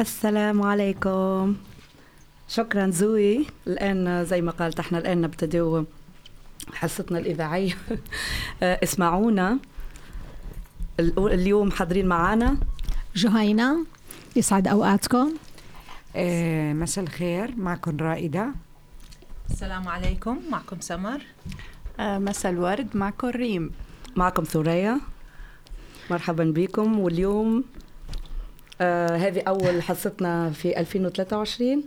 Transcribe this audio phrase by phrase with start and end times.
[0.00, 1.56] السلام عليكم.
[2.48, 3.46] شكرا زوي.
[3.66, 5.82] الآن زي ما قالت إحنا الآن نبتدئ
[6.72, 7.76] حصتنا الإذاعية.
[8.62, 9.58] اسمعونا.
[11.18, 12.56] اليوم حاضرين معنا
[13.14, 13.86] جهينة
[14.36, 15.32] يسعد أوقاتكم.
[16.16, 17.56] آه مساء الخير.
[17.56, 18.48] معكم رائدة.
[19.50, 20.38] السلام عليكم.
[20.50, 21.20] معكم سمر.
[22.00, 22.88] آه مساء الورد.
[22.94, 23.70] معكم ريم.
[24.16, 25.00] معكم ثريا.
[26.10, 26.98] مرحبا بكم.
[26.98, 27.64] واليوم
[28.80, 31.82] آه هذه أول حصتنا في 2023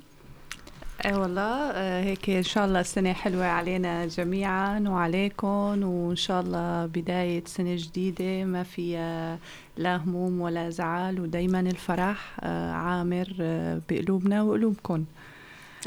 [1.05, 6.85] أي والله آه هيك إن شاء الله السنة حلوة علينا جميعا وعليكم وإن شاء الله
[6.85, 9.39] بداية سنة جديدة ما فيها
[9.77, 15.05] لا هموم ولا زعل ودائما الفرح آه عامر آه بقلوبنا وقلوبكم.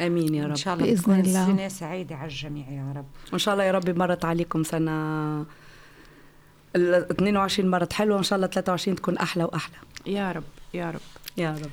[0.00, 0.50] آمين يا رب.
[0.50, 1.46] ان شاء الله بإذن تكون الله.
[1.46, 3.06] سنه سعيدة على الجميع يا رب.
[3.32, 4.90] وان شاء الله يا رب مرت عليكم سنة
[6.76, 9.76] ال 22 مرت حلوة وان شاء الله 23 تكون أحلى وأحلى.
[10.06, 10.44] يا رب.
[10.76, 11.00] يا رب.
[11.36, 11.70] يا رب.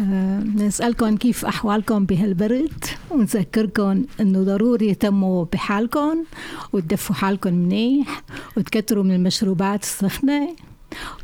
[0.00, 6.24] آه، نسألكم كيف أحوالكم بهالبرد؟ ونذكركم إنه ضروري تهتموا بحالكم
[6.72, 8.22] وتدفوا حالكم منيح
[8.56, 10.56] وتكتروا من المشروبات السخنة.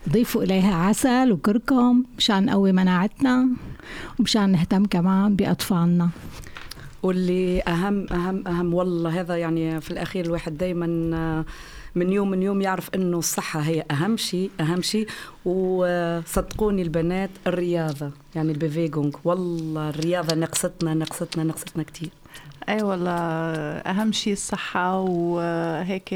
[0.06, 3.48] وضيفوا إليها عسل وكركم مشان نقوي مناعتنا
[4.18, 6.08] ومشان نهتم كمان بأطفالنا.
[7.02, 10.86] واللي اهم اهم أهم والله هذا يعني في الأخير الواحد دائما
[11.96, 15.06] من يوم من يوم يعرف إنه الصحة هي أهم شيء أهم شيء
[15.44, 22.10] وصدقوني البنات الرياضة يعني البيفيجونج والله الرياضة نقصتنا نقصتنا نقصتنا كثير
[22.68, 26.08] أي والله أهم شيء الصحة وهيك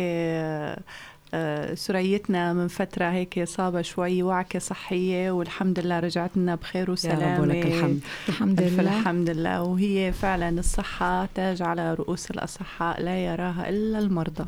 [1.35, 6.93] آه، سريتنا من فترة هيك صابة شوي وعكة صحية والحمد لله رجعت لنا بخير يا
[6.93, 7.35] وسلامة.
[7.37, 8.01] رب ولك الحمد.
[8.29, 8.99] الحمد لله.
[9.01, 9.63] الحمد لله.
[9.63, 14.45] وهي فعلا الصحة تاج على رؤوس الأصحاء لا يراها إلا المرضى.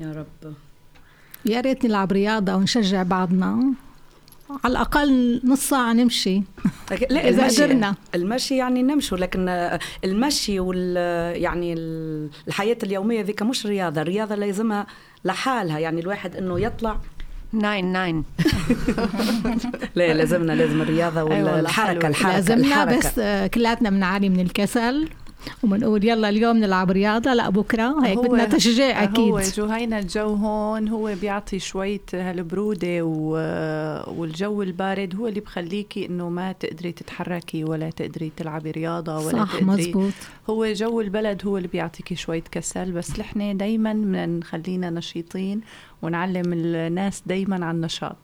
[0.00, 0.54] يا رب.
[1.46, 3.64] يا ريت نلعب رياضة ونشجع بعضنا.
[4.64, 6.42] على الأقل نص ساعة نمشي.
[7.10, 7.94] لا إذا المشي قدرنا.
[8.14, 9.48] المشي يعني نمشوا لكن
[10.04, 10.96] المشي وال
[11.42, 11.74] يعني
[12.48, 14.02] الحياة اليومية ذيك مش رياضة.
[14.02, 14.86] الرياضة لازمها
[15.24, 15.78] لحالها.
[15.78, 16.98] يعني الواحد إنه يطلع.
[17.52, 18.24] nein nein.
[19.94, 22.08] لا لازمنا لازم الرياضة أي والله والحركة حلو.
[22.08, 22.98] الحركة لازمنا الحركة.
[22.98, 25.08] بس آه، كلاتنا بنعاني من الكسل.
[25.62, 27.34] وبنقول يلا اليوم نلعب رياضة.
[27.34, 28.04] لا بكرة.
[28.06, 29.18] هيك هو- بدنا تشجيع أكيد.
[29.18, 36.28] هو جهينة الجو هون هو بيعطي شوية هالبرودة و- والجو البارد هو اللي بخليكي إنه
[36.28, 39.64] ما تقدري تتحركي ولا تقدري تلعبي رياضة ولا صح تقدري.
[39.64, 40.12] مزبوط.
[40.50, 45.60] هو جو البلد هو اللي بيعطيكي شوية كسل بس نحن دايما بدنا نخلينا نشيطين
[46.02, 48.16] ونعلم الناس دايما عن النشاط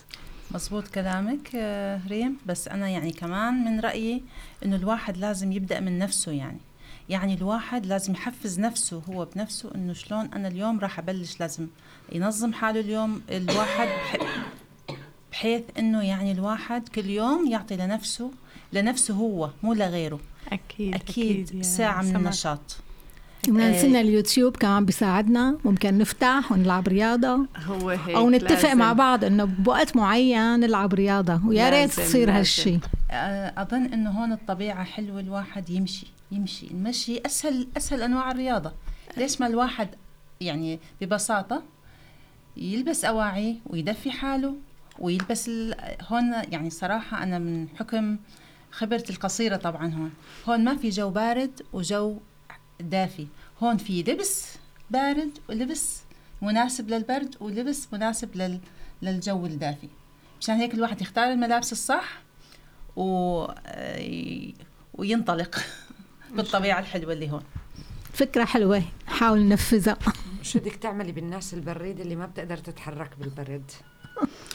[0.55, 2.37] مزبوط كلامك آه، ريم.
[2.47, 4.23] بس أنا يعني كمان من رأيي
[4.65, 6.59] إنه الواحد لازم يبدأ من نفسه يعني.
[7.09, 11.67] يعني الواحد لازم يحفز نفسه هو بنفسه إنه شلون أنا اليوم راح أبلش لازم
[12.13, 13.23] ينظم حاله اليوم.
[13.31, 14.17] الواحد بح-
[15.33, 18.31] بحيث إنه يعني الواحد كل يوم يعطي لنفسه
[18.73, 20.21] لنفسه هو مو لغيره.
[20.53, 22.17] أكيد أكيد يا ساعة من.
[22.17, 22.77] النشاط.
[23.49, 25.59] وننسينا اليوتيوب كمان بيساعدنا.
[25.65, 27.47] ممكن نفتح ونلعب رياضة.
[27.67, 28.79] هو هيك أو نتفق لازم.
[28.79, 31.41] مع بعض إنه بوقت معين نلعب رياضة.
[31.47, 32.39] ويا ريت تصير لازم.
[32.39, 32.79] هالشي.
[33.11, 36.07] آه، أظن إنه هون الطبيعة حلوة الواحد يمشي.
[36.33, 36.67] يمشي.
[36.67, 38.73] المشي أسهل أسهل أنواع الرياضة.
[39.17, 39.89] ليش ما الواحد
[40.41, 41.63] يعني ببساطة
[42.57, 44.55] يلبس أواعي ويدفي حاله
[44.99, 45.75] ويلبس ال...
[46.03, 48.17] هون يعني صراحة أنا من حكم
[48.71, 50.13] خبرتي القصيرة طبعا هون.
[50.49, 52.19] هون ما في جو بارد وجو
[52.81, 53.27] دافي.
[53.63, 54.55] هون في لبس
[54.91, 56.01] بارد ولبس
[56.43, 58.61] مناسب للبرد ولبس مناسب لل...
[59.03, 59.89] للجو الدافي.
[60.41, 62.23] مشان هيك الواحد يختار الملابس الصح
[62.97, 63.45] و...
[63.67, 64.53] آه،
[64.95, 65.57] وينطلق.
[66.37, 67.43] بالطبيعة الحلوة اللي هون.
[68.13, 68.83] فكرة حلوة.
[69.09, 69.97] نحاول ننفذها.
[70.43, 73.71] شو بدك تعملي بالناس البريد اللي ما بتقدر تتحرك بالبرد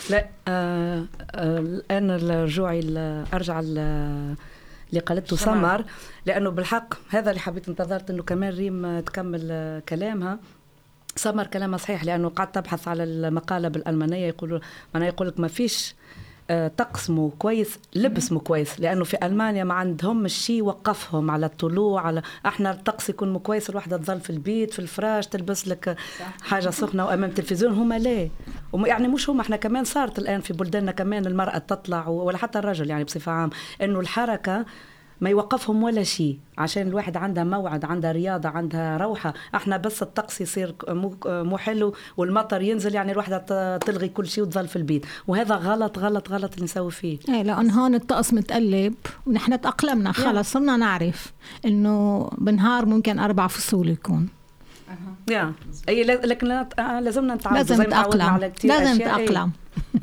[0.09, 3.25] لا آه آه الان رجوعي ل-
[4.89, 5.85] اللي قالته سمر.
[6.25, 10.39] لأنه بالحق هذا اللي حبيت انتظرت إنه كمان ريم تكمل آه، كلامها.
[11.16, 14.59] سمر كلامها صحيح لأنه قعدت ابحث على المقالة بالألمانية يقولوا
[14.94, 15.95] معناها يقول لك ما فيش آه،
[16.77, 22.01] طقس مو كويس لبس مو كويس لأنه في ألمانيا ما عندهم الشيء وقفهم على الطلوع
[22.01, 25.97] على إحنا الطقس يكون مو كويس الواحدة تظل في البيت في الفراش تلبس لك
[26.41, 27.74] حاجة سخنة وأمام التلفزيون.
[27.74, 28.29] هما لا
[28.74, 32.89] يعني مش هم إحنا كمان صارت الآن في بلداننا كمان المرأة تطلع ولا حتى الرجل
[32.89, 33.50] يعني بصفة عام
[33.81, 34.65] إنه الحركة
[35.21, 36.38] ما يوقفهم ولا شيء.
[36.57, 39.33] عشان الواحد عندها موعد عندها رياضة عندها روحة.
[39.56, 44.44] إحنا بس الطقس يصير مو, مو حلو والمطر ينزل يعني الواحدة ت- تلغي كل شيء
[44.44, 45.06] وتظل في البيت.
[45.27, 47.19] وهذا غلط غلط غلط اللي نسوي فيه.
[47.30, 48.94] إيه لأن هون الطقس متقلب
[49.27, 50.12] ونحن تأقلمنا.
[50.12, 51.33] خلص صرنا نعرف
[51.65, 54.30] إنه بالنهار ممكن أربع فصول يكون.
[55.31, 55.54] يا
[55.89, 57.57] أي لكن آه، لازمنا نتعود.
[57.57, 58.38] لازم نتأقلم.
[58.38, 59.18] لازم أشياء.
[59.18, 59.24] إيه.
[59.25, 59.51] نتأقلم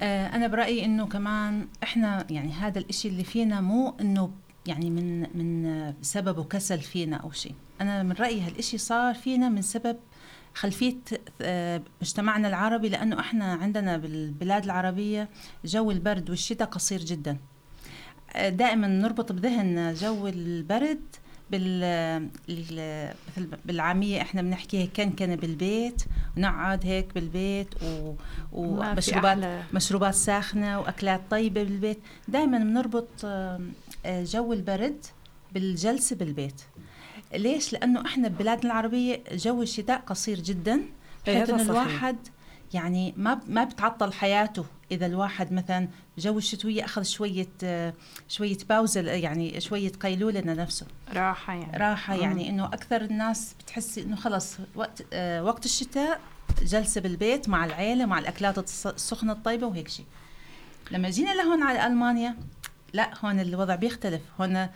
[0.00, 4.30] آه، أنا برأيي إنه كمان إحنا يعني هذا الإشي اللي فينا مو إنه
[4.66, 7.54] يعني من من سببه كسل فينا أو شيء.
[7.80, 9.96] أنا من رأيي هالإشي صار فينا من سبب
[10.54, 10.96] خلفية
[11.40, 15.28] آه، مجتمعنا العربي لأنه إحنا عندنا بالبلاد العربية
[15.64, 17.36] جو البرد والشتاء قصير جدا.
[18.48, 21.00] دائما نربط بذهننا جو البرد
[21.50, 22.30] بال
[23.64, 26.02] بالعامية إحنا بنحكي هيك كنكنة بالبيت
[26.36, 28.14] ونقعد هيك بالبيت و...
[28.52, 29.64] ومشروبات.
[29.72, 31.98] مشروبات ساخنة وأكلات طيبة بالبيت.
[32.28, 33.08] دائما بنربط
[34.06, 35.04] جو البرد
[35.52, 36.60] بالجلسة بالبيت.
[37.34, 40.74] ليش؟ لأنه إحنا ببلادنا العربية جو الشتاء قصير جدا
[41.28, 41.62] إيه، بحيث إنه.
[41.62, 42.16] الواحد
[42.74, 44.64] يعني ما ما بتعطل حياته.
[44.90, 45.88] إذا الواحد مثلا
[46.18, 47.94] جو الشتويه أخذ شوية آه،
[48.28, 50.86] شوية باوزه يعني شوية قيلولة لنفسه.
[51.12, 51.78] راحة يعني.
[51.78, 56.20] راحة يعني إنه أكثر الناس بتحسي إنه خلص وقت آه وقت الشتاء
[56.62, 60.06] جلسة بالبيت مع العيلة مع الأكلات السخنة الطيبة وهيك شيء.
[60.90, 62.36] لما جينا لهون على ألمانيا
[62.96, 64.22] لا هون الوضع بيختلف.
[64.40, 64.68] هون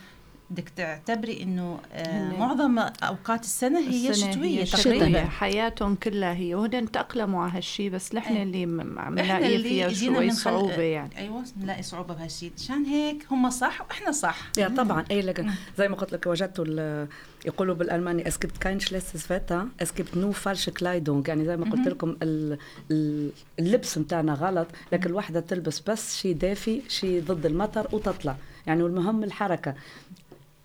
[0.51, 5.07] بدك تعتبري إنه آه معظم أوقات السنة هي السنة شتوية هي تقريبا.
[5.07, 5.25] شتوية.
[5.25, 6.55] حياتهم كلها هي.
[6.55, 8.43] وهن تأقلموا على هالشي بس نحن إيه.
[8.43, 8.63] اللي
[9.01, 11.19] عم نلاقي فيها شوي من خلق- صعوبة يعني.
[11.19, 14.39] أيوه بنلاقي صعوبة بهالشيء عشان هيك هم صح وإحنا صح.
[14.59, 15.05] يا طبعا.
[15.11, 17.09] اي لكن زي ما قلت لك وجدت ال-
[17.47, 19.85] يقولوا بالألماني es gibt kein schlechtes Wetter.
[19.85, 21.29] Es gibt nur falsche Kleidung.
[21.29, 22.59] يعني زي ما قلت لكم ال-
[22.91, 28.37] ال- اللبس متاعنا غلط لكن الواحدة تلبس بس شيء دافي شيء ضد المطر وتطلع.
[28.67, 29.75] يعني والمهم الحركة.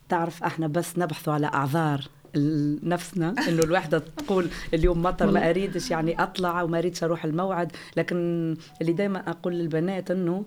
[0.09, 2.01] تعرف إحنا بس نبحث على اعذار
[2.83, 7.71] نفسنا إنه الوحدة تقول اليوم مطر ما أريدش يعني أطلع وما أريدش أروح الموعد.
[7.97, 8.15] لكن
[8.81, 10.45] اللي دائما أقول للبنات إنه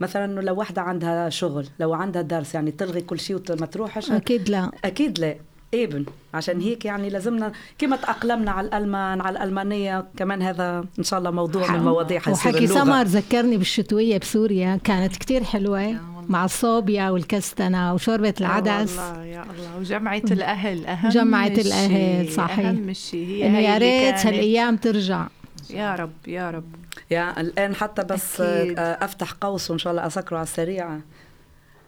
[0.00, 4.10] مثلا إنه لو واحدة عندها شغل لو عندها درس يعني تلغي كل شيء وما تروحش
[4.10, 4.70] أكيد لا.
[4.84, 5.36] أكيد لا.
[5.74, 6.04] ابن
[6.34, 11.30] عشان هيك يعني لازمنا كما تأقلمنا على الالمان على الألمانية كمان هذا إن شاء الله
[11.30, 12.66] موضوع من المواضيع حيصير وحكي.
[12.66, 16.00] سمر ذكرني بالشتوية بسوريا كانت كتير حلوة.
[16.30, 21.46] مع الصوبيا والكستنة وشوربة العدس والله يا الله وجمعة الأهل أهم جمعة.
[21.46, 22.66] الأهل، صحيح.
[22.66, 24.26] أهم شيء هي هي يا ريت كانت.
[24.26, 25.26] هالأيام ترجع
[25.70, 26.64] يا رب يا رب
[27.10, 28.78] يا الآن حتى بس أكيد.
[28.78, 30.98] أفتح قوس وإن شاء الله أسكره على السريع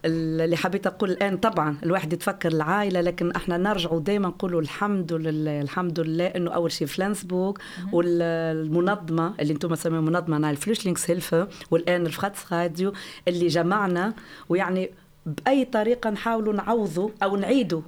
[0.05, 5.61] اللي حبيت أقول الآن طبعا الواحد يتفكر العائلة لكن إحنا نرجع دائما نقولوا الحمد لله
[5.61, 7.53] الحمد لله إنه أول شيء فلانسبورغ
[7.93, 12.93] والمنظمة اللي أنتم تسموها منظمة نايل Flüchtlingshilfe والآن ال Fratz Radio
[13.29, 14.15] اللي جمعنا
[14.49, 14.91] ويعني
[15.27, 17.83] بأي طريقة نحاولوا نعوضوا أو نعيدوا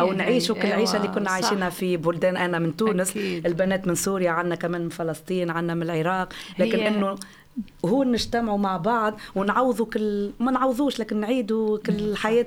[0.00, 0.12] أو.
[0.12, 1.30] نعيشوا كل العيشه اللي أيوة، كنا.
[1.30, 3.46] عايشينها في بلدان أنا من تونس أكيد.
[3.46, 7.14] البنات من سوريا عنا كمان من فلسطين عنا من العراق لكن إنه
[7.84, 12.46] هو نجتمعوا مع بعض ونعوضوا كل ما نعوضوش لكن نعيدوا كل الحياة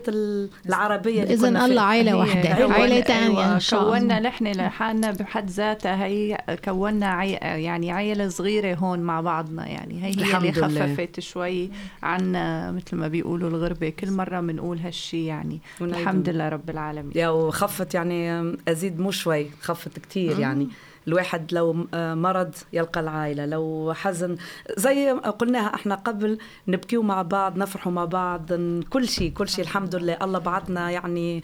[0.65, 5.50] العربية كنا الله واحدة كون- عائلة تانية أيوة، إن شاء كونا الله نحن لحالنا بحد
[5.50, 7.31] ذاتها هي كونا عي...
[7.63, 10.94] يعني عيلة صغيرة هون مع بعضنا يعني هي هي اللي الحمد لله.
[10.95, 11.69] خففت شوي
[12.03, 13.89] عنا مثل ما بيقولوا الغربة.
[13.89, 15.61] كل مرة بنقول هالشي يعني.
[15.81, 17.11] الحمد لله رب العالمين.
[17.15, 20.67] يا وخفت يعني أزيد مو شوي خفت كتير يعني.
[21.07, 24.35] الواحد لو آه، مرض يلقى العائلة لو حزن
[24.77, 28.53] زي قلناها إحنا قبل نبكيو مع بعض نفرحوا مع بعض
[28.89, 30.17] كل شيء كل شيء الحمد لله.
[30.21, 31.44] الله بعتنا يعني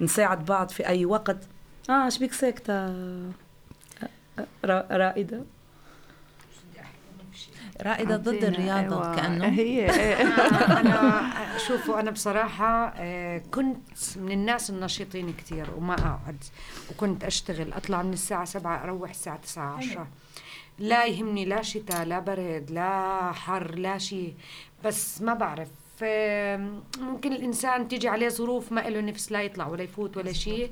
[0.00, 1.36] نساعد بعض في أي وقت.
[1.90, 3.30] آه إيش بيك ساكتة؟ آه،
[4.64, 5.40] را- رائدة.
[7.82, 9.46] رائدة ضد الرياضة أيوة، كأنه.
[9.48, 9.86] هي.
[10.22, 16.44] أنا, أنا شوفوا أنا بصراحة آه، كنت من الناس النشيطين كتير وما أقعد.
[16.90, 20.06] وكنت أشتغل أطلع من الساعة سبعة أروح الساعة تسعة عشرة.
[20.78, 24.34] لا يهمني لا شتاء لا برد لا حر لا شيء.
[24.84, 25.68] بس ما بعرف
[27.00, 30.70] ممكن الإنسان تيجي عليه ظروف ما له نفس لا يطلع ولا يفوت ولا شيء.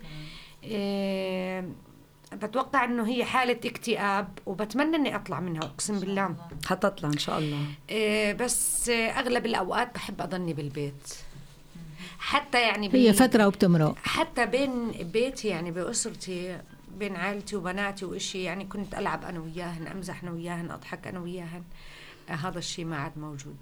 [2.43, 6.37] بتوقع إنه هي حالة اكتئاب وبتمنى إني أطلع منها أقسم بالله.
[6.66, 7.64] حتطلع إن شاء الله.
[7.90, 11.14] إيه بس أغلب الأوقات بحب أضلني بالبيت.
[12.19, 13.95] حتى يعني هي فترة وبتمرق.
[14.02, 16.59] حتى بين بيتي يعني باسرتي
[16.99, 21.62] بين عائلتي وبناتي وإشي يعني كنت ألعب أنا وياهن أمزح أنا وياهن أضحك أنا وياهن.
[22.28, 23.57] هذا الشيء ما عاد موجود.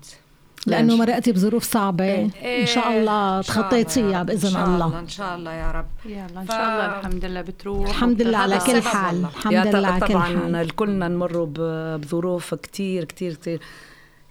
[0.66, 2.04] لأنه مرقتي بظروف صعبة.
[2.04, 4.98] إيه، إن شاء الله الله تخطيتيها إن شاء الله.
[4.98, 5.86] إن شاء الله يا رب.
[6.06, 9.24] يلا إن ف- شاء الله الحمد لله بتروح الحمد لله على كل حال.
[9.24, 10.56] الحمد لله على كل طبعا حال.
[10.56, 13.60] الكلنا نمر ب- بظروف كتير كتير كتير.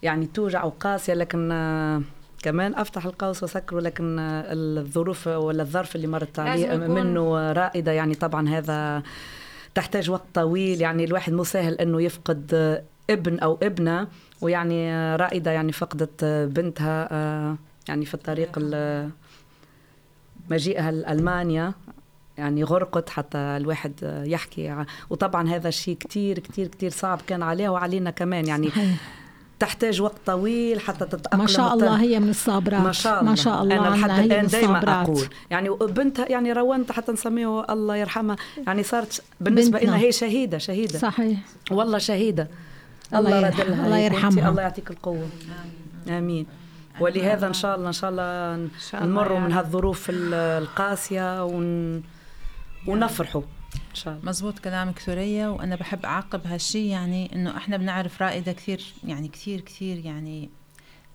[0.04, 2.02] يعني توجع وقاسية لكن آه،
[2.44, 7.92] كمان أفتح القوس واسكره لكن آه، الظروف ولا الظرف اللي مرت عليه منه رائدة.
[7.92, 9.04] يعني طبعا هذا
[9.75, 10.82] تحتاج وقت طويل.
[10.82, 12.54] يعني الواحد مو سهل إنه يفقد
[13.10, 14.07] ابن أو ابنة
[14.41, 17.55] ويعني رائدة يعني فقدت بنتها آه،
[17.89, 19.10] يعني في الطريق ال-
[20.50, 21.74] مجيئها لألمانيا.
[22.38, 28.10] يعني غرقت حتى الواحد يحكي وطبعا هذا الشيء كتير كتير كتير صعب كان عليها وعلينا
[28.10, 28.48] كمان.
[28.48, 28.69] يعني.
[29.60, 32.81] تحتاج وقت طويل حتى تتأقلم ما شاء الله هي من الصابرات.
[32.81, 33.29] ما شاء الله.
[33.29, 34.88] ما شاء الله أنا عنا لحد دائما الصابرات.
[34.88, 35.27] أقول.
[35.51, 38.36] يعني بنتها يعني روانت حتى نسميه الله يرحمها.
[38.67, 39.89] يعني صارت بالنسبة بنتنا.
[39.89, 41.00] لنا هي شهيدة شهيدة.
[41.00, 41.39] صحيح.
[41.72, 42.48] والله شهيدة.
[43.13, 44.50] الله الله الله يرحمها.
[44.50, 45.29] الله يعطيك القوة.
[46.07, 46.45] آمين.
[47.00, 49.51] ولهذا إن شاء الله إن شاء الله ن- شاء الله نمروا يا من.
[49.53, 52.03] هالظروف ال- القاسية ون...
[52.88, 53.41] ونفرحوا.
[53.89, 54.25] إن شاء الله.
[54.29, 59.62] مزبوط كلامك ثريا وأنا بحب أعقب هالشيء يعني إنه إحنا بنعرف رائدة كثير يعني كثير
[59.62, 60.50] كثير يعني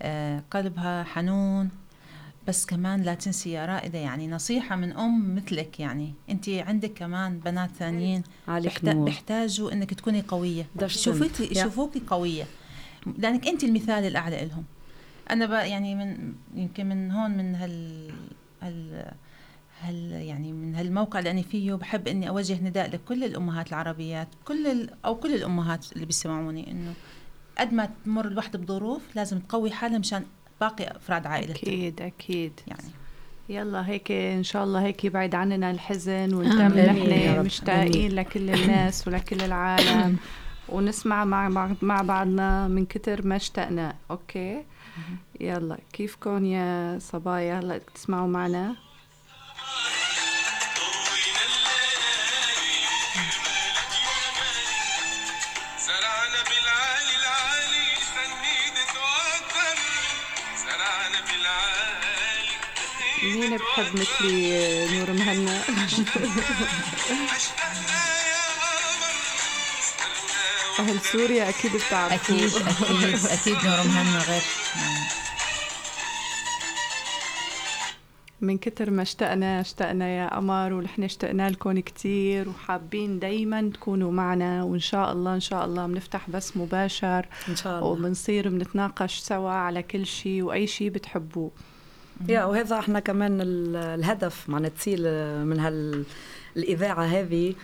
[0.02, 1.68] آه قلبها حنون
[2.48, 6.14] بس كمان لا تنسي يا رائدة يعني نصيحة من أم مثلك يعني.
[6.30, 9.04] أنت عندك كمان بنات ثانيين عليك بحت- نور.
[9.04, 10.24] بيحتاجوا إنك تكوني.
[10.82, 11.50] يشوفوك يا.
[11.60, 12.44] يشوفوكي قوية.
[13.18, 14.64] لأنك أنت المثال الأعلى لهم.
[15.30, 18.10] أنا بقى يعني من يمكن من هون من هال
[18.62, 19.12] هال
[19.80, 24.66] هل يعني من هالموقع اللي أنا فيه بحب إني أوجه نداء لكل الأمهات العربيات كل
[24.66, 26.94] ال أو كل الأمهات اللي بيسمعوني إنه
[27.58, 30.24] قد ما تمر الوحده بظروف لازم تقوي حالها مشان
[30.60, 32.60] باقي أفراد عائلتها أكيد أكيد.
[32.66, 32.90] يعني.
[33.48, 37.46] يلا هيك إن شاء الله هيك يبعد عننا الحزن يا نحن.
[37.46, 40.16] مشتاقين لكل الناس ولكل العالم.
[40.68, 43.94] ونسمع مع مع- مع بعضنا من كتر ما اشتقنا.
[44.10, 44.64] أوكي؟
[45.40, 48.74] يلا كيفكم يا صبايا؟ هلا تسمعوا معنا.
[63.34, 65.60] مين بحب مثلي نور مهنا.
[65.84, 67.98] اشتقنا يا قمر سهرنا
[70.78, 74.42] أهل سوريا أكيد بتعرفوا أكيد أكيد أكيد نور مهنا غير.
[78.40, 84.62] من كتر ما اشتقنا اشتقنا يا قمر ونحن اشتقنا لكم كتير وحابين دايما تكونوا معنا
[84.62, 87.26] وإن شاء الله إن شاء الله بنفتح بس مباشر.
[87.48, 87.88] إن شاء الله.
[87.88, 91.50] وبنصير بنتناقش سوا على كل شيء وأي شيء بتحبوه.
[92.28, 95.02] يا وهذا إحنا كمان ال- الهدف معنا تسيل
[95.44, 96.04] من هال
[96.56, 97.54] الإذاعة هذه.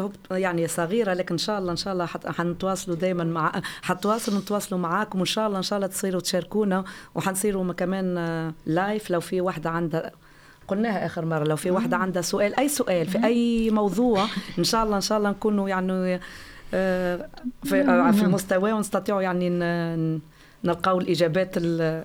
[0.00, 3.52] هو يعني صغيرة لكن إن شاء الله إن شاء الله حنتواصلوا دائما مع
[3.82, 9.10] حتواصلوا نتواصلوا معاكم وإن شاء الله إن شاء الله تصيروا تشاركونا وحنصيروا كمان آه، لايف
[9.10, 10.10] لو في واحدة عندها
[10.68, 14.26] قلناها آخر مرة لو في واحدة عندها سؤال أي سؤال في أي موضوع
[14.58, 16.20] إن شاء الله إن شاء الله نكونوا يعني
[16.74, 17.28] آه،
[17.64, 19.50] في, آه، في المستوى ونستطيعوا يعني
[20.64, 22.04] نلقاو الإجابات ال-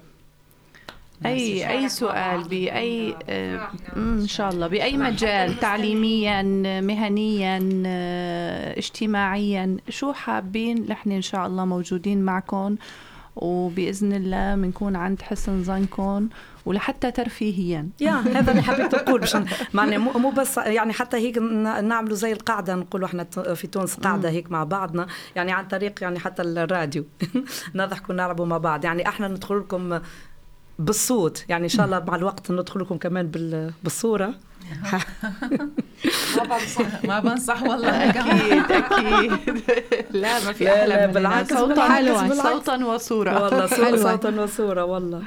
[1.26, 6.42] اي أي سؤال بأي آه، مم، إن شاء الله بأي مجال؟ تعليميا
[6.82, 12.76] مهنيا آه، اجتماعيا؟ شو حابين نحن إن شاء الله موجودين معكم؟
[13.36, 16.30] وبإذن الله بنكون عند حسن ظنكم
[16.66, 17.90] ولحتى ترفيهيا.
[18.02, 19.38] يا هذا اللي حبيت نقول باش
[19.74, 23.24] معنى مو مو بس يعني حتى هيك ن- نعملوا زي القاعدة نقولوا إحنا
[23.56, 27.06] في تونس قاعدة هيك مع بعضنا يعني عن طريق يعني حتى الراديو.
[27.76, 28.86] نضحكوا ونلعبوا مع بعض.
[28.86, 30.00] يعني إحنا ندخل لكم
[30.80, 31.46] بالصوت.
[31.50, 34.34] يعني إن شاء الله مع الوقت ندخل لكم كمان بال- بالصورة.
[36.38, 37.90] ما بنصح ما بنصح والله.
[38.10, 39.62] أكيد أكيد.
[40.22, 42.44] لا ما في لا، أحلى لا، بالعكس، صوتا.
[42.44, 43.44] صوتا وصورة.
[43.44, 43.68] والله.
[44.12, 45.22] صوتا وصورة والله.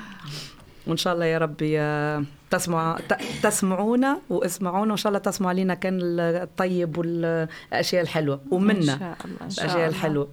[0.86, 2.98] وإن شاء الله يا ربي آه، تسمع
[3.42, 8.34] تسمعونا واسمعونا وإن شاء الله تسمعوا علينا كان الطيب والأشياء الحلوة.
[8.34, 9.16] إن ومنا
[9.58, 10.28] الأشياء الحلوة.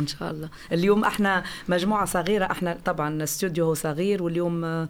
[0.00, 0.48] إن شاء الله.
[0.72, 4.88] اليوم إحنا مجموعة صغيرة إحنا طبعا الاستوديو هو صغير واليوم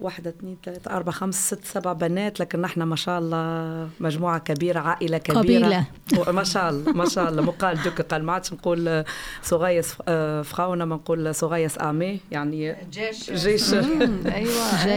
[0.00, 4.80] واحدة اثنين ثلاثة أربعة خمس ست سبع بنات لكن نحن ما شاء الله مجموعة كبيرة
[4.80, 5.86] عائلة كبيرة قبيلة.
[6.28, 9.04] ما شاء الله ما شاء الله مقال دوك قال ما عادش نقول
[9.42, 14.06] صغيس آه، فخاونة ما نقول صغيس آمي يعني جيش جيش أيوه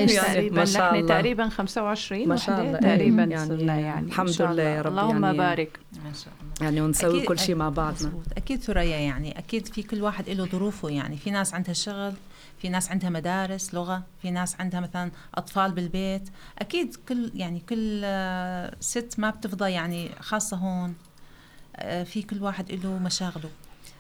[0.06, 0.18] جيش.
[0.18, 1.08] أيوة، تقريبا ما شاء نحن الله.
[1.16, 3.34] تقريبا 25 ما شاء الله، تقريبا أيوة.
[3.68, 4.64] يعني يعني الحمد لله.
[4.64, 7.74] يا رب اللهم يعني بارك ما شاء الله يعني ونسوي أكيد- كل شيء مع أكيد-
[7.74, 8.24] بعضنا مزبوط.
[8.38, 12.14] أكيد ثريا يعني أكيد في كل واحد له ظروفه يعني في ناس عندها شغل
[12.62, 16.30] في ناس عندها مدارس لغة في ناس عندها مثلا أطفال بالبيت
[16.60, 20.96] أكيد كل يعني كل آه، ست ما بتفضى يعني خاصة هون
[21.76, 23.50] آه، في كل واحد له مشاغله.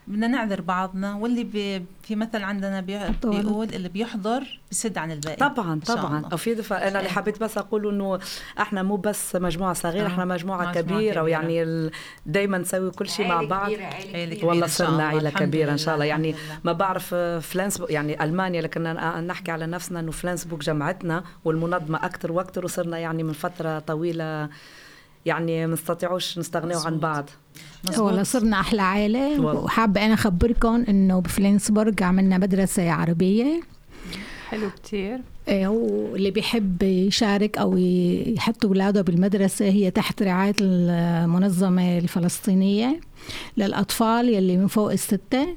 [0.08, 3.00] بدنا نعذر بعضنا واللي بي في مثل عندنا بي.
[3.24, 6.30] بيقول اللي بيحضر بسد عن الباقي طبعا طبعا.
[6.34, 7.08] وفي دفع أنا اللي إيه.
[7.08, 8.20] حبيت بس أقول إنه
[8.60, 10.08] إحنا مو بس مجموعة صغيرة آه.
[10.08, 11.22] إحنا مجموعة, مجموعة كبيرة, كبيرة.
[11.24, 11.92] ويعني ال...
[12.26, 14.46] دايما نسوي كل شيء مع بعض كبيرة، كبيرة.
[14.46, 15.04] والله إن شاء صرنا الله.
[15.04, 16.36] عائله كبيرة إن شاء الله لله، يعني.
[16.64, 22.06] ما بعرف آه، فلانسبوك يعني ألمانيا لكن أنا نحكي على نفسنا إنه فلانسبوك جمعتنا والمنظمة
[22.06, 24.50] أكثر وأكثر وصرنا يعني من فترة طويلة
[25.28, 27.00] يعني ما نستطيعوش نستغنوا عن.
[27.00, 27.30] بعض.
[27.98, 29.42] والله صرنا أحلى عائلة.
[29.42, 33.62] وحابة أنا أخبركم إنه بفلينسبرغ عملنا مدرسة عربية.
[34.50, 35.20] حلو كتير.
[35.48, 43.00] إيه، هو اللي بيحب يشارك أو يحط أولاده بالمدرسة هي تحت رعاية المنظمة الفلسطينية
[43.58, 45.48] للأطفال يلي من فوق الستة.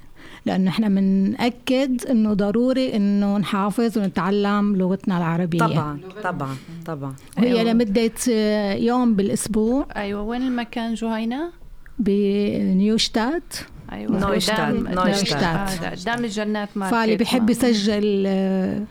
[0.46, 6.56] لأنه إحنا بنأكد إنه ضروري إنه نحافظ ونتعلم لغتنا العربية طبعا طبعا
[6.86, 7.62] طبعا وهي أيوة.
[7.72, 11.50] لمدة آه، يوم بالأسبوع أيوه وين المكان جهينة؟
[11.98, 13.54] بنيوشتات
[13.92, 15.42] أيوه نويشتات، نويشتات.
[15.42, 17.50] آه، قدام الجنات ماركت فاللي بيحب هون.
[17.50, 18.82] يسجل آه،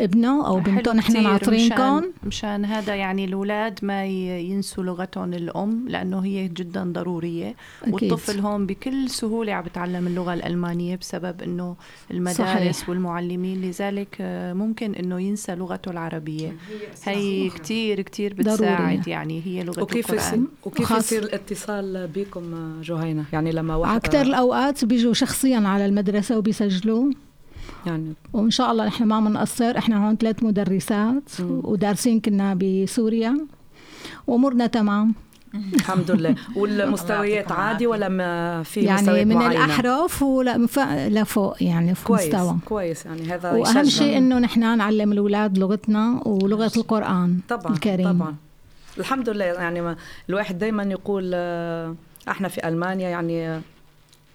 [0.00, 6.24] ابنه أو بنته نحن ناطرينكم مشان, مشان هذا يعني الأولاد ما ينسوا لغتهم الأم لأنه
[6.24, 7.54] هي جدا ضرورية.
[7.82, 7.94] أكيد.
[7.94, 11.76] والطفل هون بكل سهولة عم بتعلم اللغة الألمانية بسبب إنه
[12.10, 12.88] المدارس صحيح.
[12.88, 13.62] والمعلمين.
[13.62, 16.56] لذلك آه، ممكن إنه ينسى لغته العربية.
[17.04, 20.46] هي كتير كتير بتساعد يعني هي لغة وكيف القرآن.
[20.64, 26.38] وكيف يصير الاتصال بكم آه، جهينة؟ يعني لما واحد أكثر الأوقات بيجوا شخصيا على المدرسة
[26.38, 27.10] وبيسجلوا.
[27.86, 28.12] يعني.
[28.32, 31.60] وإن شاء الله نحن ما بنقصر إحنا هون ثلاث مدرسات مم.
[31.64, 33.36] ودارسين كنا بسوريا.
[34.26, 35.14] وأمورنا تمام.
[35.74, 36.34] الحمد لله.
[36.56, 41.94] والمستويات عادي ولا ما في يعني مستويات من معينة؟ الأحرف ولا من ف- لفوق يعني
[41.94, 42.56] في كويس مستوى.
[42.64, 43.06] كويس.
[43.06, 43.82] يعني هذا يشجع.
[43.82, 48.12] شيء إنه نحن نعلم الأولاد لغتنا ولغة القرآن طبعا الكريم.
[48.12, 48.34] طبعا.
[48.98, 49.44] الحمد لله.
[49.44, 49.96] يعني
[50.28, 51.94] الواحد دايما يقول آه،
[52.28, 53.60] إحنا في ألمانيا يعني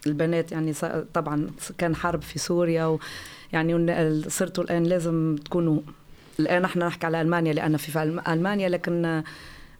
[0.07, 0.73] البنات يعني
[1.13, 2.99] طبعا كان حرب في سوريا و
[3.53, 5.79] يعني صرتوا الآن لازم تكونوا
[6.39, 9.23] الآن إحنا نحكي على ألمانيا لأن في ألمانيا لكن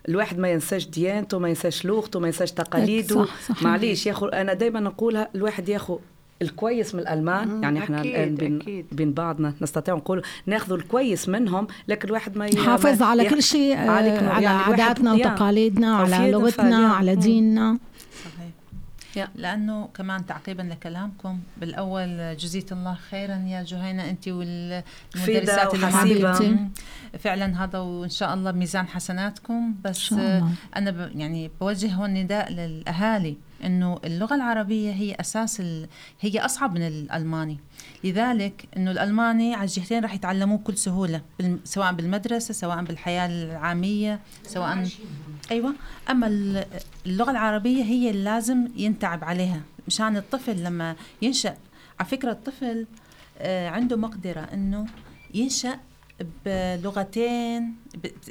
[0.10, 3.26] الواحد ما ينساش ديانته ما ينساش لغته ما ينساش تقاليده
[3.62, 5.98] معليش ياخذ أنا دايما نقولها الواحد ياخذ
[6.42, 8.86] الكويس من الألمان يعني إحنا أكيد، الان بين, أكيد.
[8.92, 13.44] بين بعضنا نستطيع نقول ناخذ الكويس منهم لكن الواحد ما ي- نحافظ ما- على كل
[13.44, 13.78] شيء.
[13.78, 15.14] على يعني عاداتنا.
[15.14, 16.88] وتقاليدنا على لغتنا.
[16.88, 17.16] على.
[17.16, 17.78] ديننا
[19.16, 19.30] يا.
[19.36, 26.22] لأنه كمان تعقيبا لكلامكم بالأول جزيت الله خيرا يا جهينة انت والمدرسات اللي.
[26.24, 26.70] معاكم.
[27.20, 32.14] فعلا هذا وإن شاء الله بميزان حسناتكم بس شاء الله أنا ب يعني بوجه هون
[32.14, 35.88] نداء للأهالي إنه اللغة العربية هي أساس ال...
[36.22, 37.58] هي أصعب من الألماني
[38.04, 41.60] لذلك إنه الألماني على الجهتين راح يتعلموه بكل سهولة بال...
[41.64, 44.88] سواء بالمدرسة سواء بالحياة العامية سواء
[45.52, 45.74] أيوه
[46.10, 46.66] أما ال-
[47.06, 51.58] اللغة العربية هي اللي لازم ينتعب عليها مشان الطفل لما ينشأ
[52.00, 52.88] على فكرة الطفل
[53.38, 54.86] آه، عنده مقدرة إنه
[55.34, 55.80] ينشأ
[56.46, 57.76] بلغتين.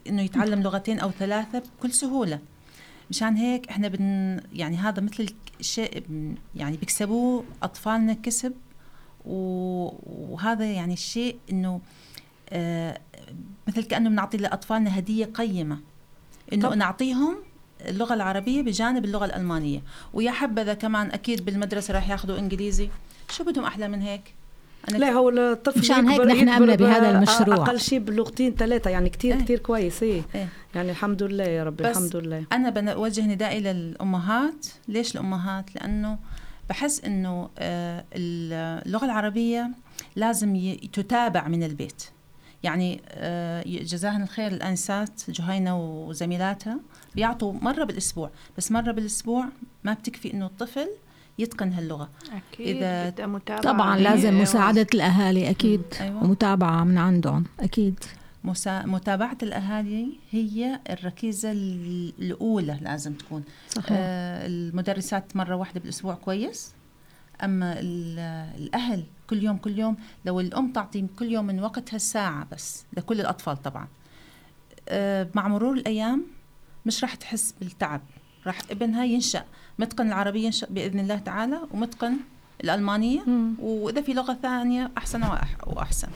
[0.09, 2.39] إنه يتعلم لغتين أو ثلاثة بكل سهولة
[3.11, 5.27] مشان هيك إحنا بن يعني هذا مثل
[5.61, 6.05] الشيء
[6.57, 8.53] يعني بيكسبوه أطفالنا كسب
[9.25, 11.81] وهذا يعني الشيء إنه
[12.51, 13.01] آه
[13.69, 15.79] مثل كأنه بنعطي لأطفالنا هدية قيمة
[16.53, 17.37] إنه طب- نعطيهم
[17.89, 19.83] اللغة العربية بجانب اللغة الألمانية.
[20.15, 22.89] ويا حبذا كمان أكيد بالمدرسة راح ياخذوا إنجليزي.
[23.31, 24.35] شو بدهم أحلى من هيك؟
[24.91, 27.57] أنا لا هو الطفل مشان هيك نحن قمنا بهذا المشروع.
[27.57, 29.41] أقل شيء بلغتين ثلاثة يعني كتير إيه.
[29.45, 30.23] كتير كويس إيه.
[30.35, 30.49] إيه.
[30.75, 32.45] يعني الحمد لله يا رب بس الحمد لله.
[32.53, 34.67] أنا بوجه ندائي للأمهات.
[34.89, 36.19] ليش الأمهات؟ لأنه
[36.69, 39.71] بحس إنه آه، اللغة العربية
[40.17, 42.03] لازم تتابع من البيت.
[42.63, 46.79] يعني آه، جزاهن الخير الانسات جهينة وزميلاتها
[47.15, 49.45] بيعطوا مرة بالأسبوع بس مرة بالأسبوع
[49.85, 50.89] ما بتكفي إنه الطفل
[51.39, 52.09] يتقن هاللغة
[52.53, 54.43] أكيد إذا- بدها متابعة طبعا لازم أيوة.
[54.43, 56.25] مساعدة الأهالي أكيد أيوة.
[56.25, 58.05] ومتابعة من عندهم أكيد
[58.45, 58.87] مسا...
[58.87, 66.73] متابعة الأهالي هي الركيزة ال- الأولى لازم تكون صحيح آه، المدرسات مرة واحدة بالأسبوع كويس
[67.45, 68.19] أما ال-
[68.63, 69.97] الأهل كل يوم كل يوم.
[70.25, 73.89] لو الأم تعطي كل يوم من وقتها الساعة بس لكل الأطفال طبعا.
[74.89, 76.27] آه، مع مرور الأيام
[76.87, 78.01] مش راح تحس بالتعب.
[78.47, 79.45] راح ابنها ينشأ.
[79.79, 82.17] متقن العربية ينشأ بإذن الله تعالى ومتقن
[82.65, 83.55] الألمانية مم.
[83.63, 86.09] وإذا في لغة ثانية أحسن وأح- وأحسن.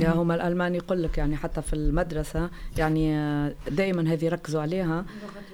[0.00, 3.08] يا هم الالمان يقول لك يعني حتى في المدرسة يعني
[3.70, 5.04] دائما هذه يركزوا عليها.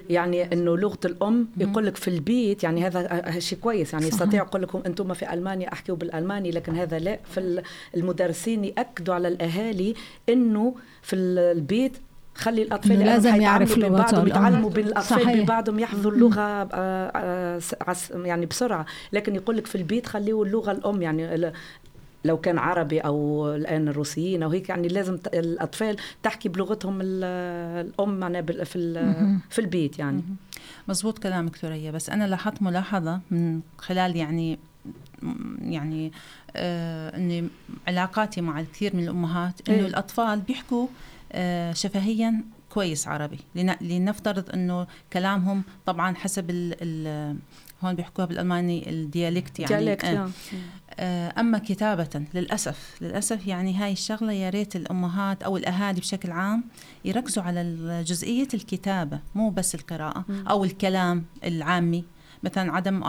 [0.09, 3.93] يعني إنه لغة الأم يقول لك في البيت يعني هذا شيء كويس.
[3.93, 4.07] يعني.
[4.07, 7.19] يستطيع يقول لكم أنتم في ألمانيا احكوا بالألماني لكن هذا لا.
[7.31, 7.63] في ال-
[7.97, 9.93] المدرسين يأكدوا على الأهالي
[10.29, 11.97] إنه في البيت
[12.35, 14.27] خلي الأطفال لازم يعرف بين لغته بعضهم الأم.
[14.27, 15.33] يتعلموا بين الأطفال صحيح.
[15.33, 17.59] بين بعضهم يحفظوا اللغة آه، آه،
[18.13, 21.51] يعني بسرعة لكن يقول لك في البيت خليه اللغة الأم يعني
[22.25, 27.23] لو كان عربي أو الآن الروسيين أو هيك يعني لازم الأطفال تحكي بلغتهم ال-
[27.87, 28.93] الأم معنا في.
[29.49, 30.21] في البيت يعني
[30.87, 34.59] مزبوط كلامك ثريا بس أنا لاحظت ملاحظة من خلال يعني
[35.61, 36.11] يعني
[36.55, 37.47] آه إني
[37.87, 39.85] علاقاتي مع الكثير من الأمهات إنه إيه.
[39.85, 40.87] الأطفال بيحكوا
[41.73, 43.39] شفهيا كويس عربي.
[43.55, 47.37] لن- لنفترض إنه كلامهم طبعا حسب ال ال
[47.83, 50.11] هون بيحكوها بالألماني الديالكت يعني ديالكت آه.
[50.13, 50.31] يعني.
[50.99, 56.63] آه، أما كتابة للأسف للأسف يعني هاي الشغلة يا ريت الأمهات أو الأهالي بشكل عام
[57.05, 57.63] يركزوا على
[58.07, 62.03] جزئية الكتابة مو بس القراءة أو الكلام العامي.
[62.43, 63.03] مثلا عدم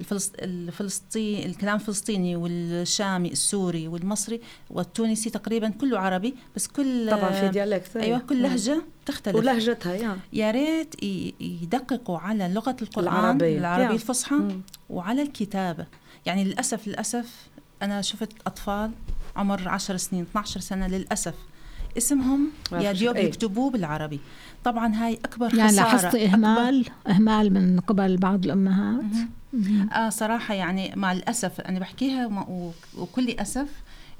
[0.00, 0.32] الفلسط...
[0.38, 4.40] الفلسطيني الكلام الفلسطيني والشامي السوري والمصري
[4.70, 10.20] والتونسي تقريبا كله عربي بس كل طبعا في ديالكت أيوة كل لهجة تختلف ولهجتها يعني
[10.32, 10.94] يا ريت
[11.40, 13.58] يدققوا على لغة القرآن العربية.
[13.58, 13.92] العربية يا.
[13.92, 14.60] الفصحى.
[14.90, 15.86] وعلى الكتابة
[16.26, 17.46] يعني للأسف للأسف
[17.82, 18.90] أنا شفت أطفال
[19.36, 21.34] عمر 10 سنين 12 سنة للأسف
[21.98, 23.24] اسمهم؟ يا ديوب أي.
[23.26, 24.20] يكتبوه بالعربي.
[24.64, 25.84] طبعا هاي أكبر يعني خسارة.
[25.86, 29.04] لاحظت أكبر- إهمال إهمال من قبل بعض الأمهات؟
[29.52, 29.90] مهم.
[29.90, 32.46] آه صراحة يعني مع الأسف أنا بحكيها
[32.98, 33.68] وكل أسف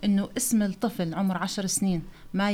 [0.05, 2.03] إنه اسم الطفل عمر عشر سنين
[2.35, 2.51] ما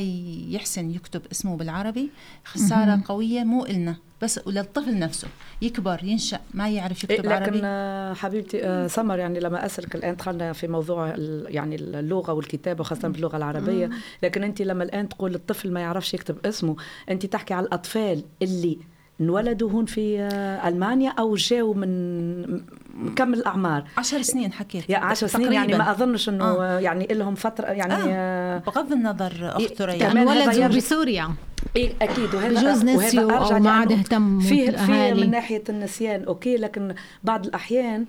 [0.50, 2.10] يحسن يكتب اسمه بالعربي.
[2.44, 3.00] خسارة مهم.
[3.02, 3.96] قوية مو إلنا.
[4.22, 5.28] بس وللطفل نفسه
[5.62, 7.60] يكبر ينشأ ما يعرف إيه، يكتب لكن عربي.
[7.64, 11.14] آه، حبيبتي آه، سمر يعني لما اسالك الآن دخلنا في موضوع
[11.48, 13.90] يعني اللغة والكتابة وخاصة باللغة العربية
[14.22, 16.76] لكن أنت لما الآن تقول الطفل ما يعرفش يكتب اسمه
[17.10, 18.78] أنت تحكي على الأطفال اللي
[19.20, 22.62] انولدوا هون في آه، ألمانيا أو جاوا من
[22.94, 25.84] مكمل الأعمار عشر سنين حكيت يا عشر سنين يعني تقريباً.
[25.84, 26.76] ما أظنش إنه آه.
[26.76, 26.80] آه.
[26.80, 28.06] يعني لهم فترة يعني آه.
[28.08, 28.58] آه.
[28.58, 31.30] بغض النظر ثريا كمان يعني ولدوا بسوريا
[31.76, 35.14] إيه أكيد وهذا بجوز نسيوا أو ما عاد اهتموا في في.
[35.14, 38.06] من ناحية النسيان أوكي لكن بعض الأحيان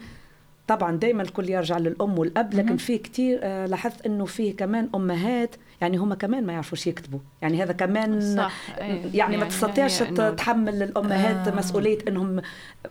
[0.67, 5.55] طبعا دائما الكل يرجع للأم والأب لكن في كتير آه لاحظت إنه فيه كمان أمهات
[5.81, 8.53] يعني هم كمان ما يعرفوش يكتبوا يعني هذا كمان صح.
[8.77, 11.51] يعني, يعني ما تستطيعش هي إنه تحمل الأمهات آه.
[11.51, 11.55] آه.
[11.55, 12.41] مسؤولية إنهم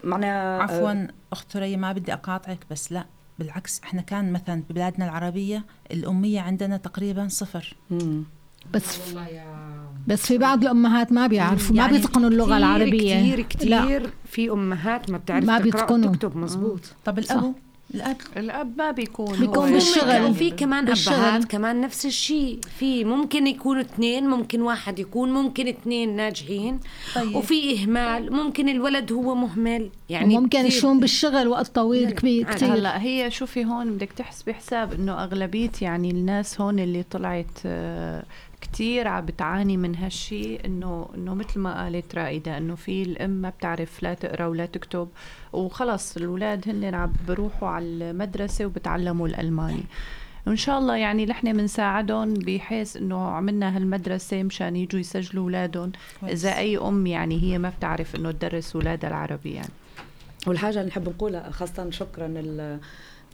[0.04, 3.04] معناها عفوا أخت ثريا ما بدي أقاطعك بس لا
[3.38, 8.24] بالعكس إحنا كان مثلا ببلادنا العربية الأمية عندنا تقريبا صفر مم.
[8.74, 9.44] بس والله يا
[10.06, 14.10] بس في بعض الأمهات ما بيعرفوا ما يعني بيتقنوا اللغة كتير العربية كتير لا كتير
[14.24, 16.10] في أمهات ما بتعرف ما تقرأ بيتقنوا.
[16.10, 17.54] وتكتب مزبوط طب الأب
[17.94, 18.16] الأب.
[18.36, 20.08] الأب ما بيكون بيكون بالشغل.
[20.08, 21.14] يعني وفي كمان بالشغل.
[21.14, 22.60] ابهات كمان نفس الشيء.
[22.78, 26.80] في ممكن يكونوا اثنين ممكن واحد يكون ممكن اثنين ناجحين.
[27.14, 27.36] طيب.
[27.36, 29.90] وفي إهمال ممكن الولد هو مهمل.
[30.08, 32.74] يعني ممكن يشون بالشغل وقت طويل كبير يعني كتير.
[32.74, 38.24] هلا هي شوفي هون بدك تحسبي حساب إنه أغلبية يعني الناس هون اللي طلعت آه،
[38.60, 43.50] كتير عم بتعاني من هالشي إنه إنه مثل ما قالت رائدة إنه في الام ما
[43.50, 45.08] بتعرف لا تقرأ ولا تكتب
[45.52, 49.84] وخلص الأولاد هن عم بروحوا على المدرسة وبتعلموا الألماني.
[50.46, 55.92] وان شاء الله يعني نحن بنساعدهم بحيث إنه عملنا هالمدرسة مشان يجوا يسجلوا أولادهم.
[56.22, 59.70] إذا أي أم يعني هي ما بتعرف إنه تدرس أولادها العربي يعني
[60.46, 62.28] والحاجة اللي نحب نقولها خاصة شكرا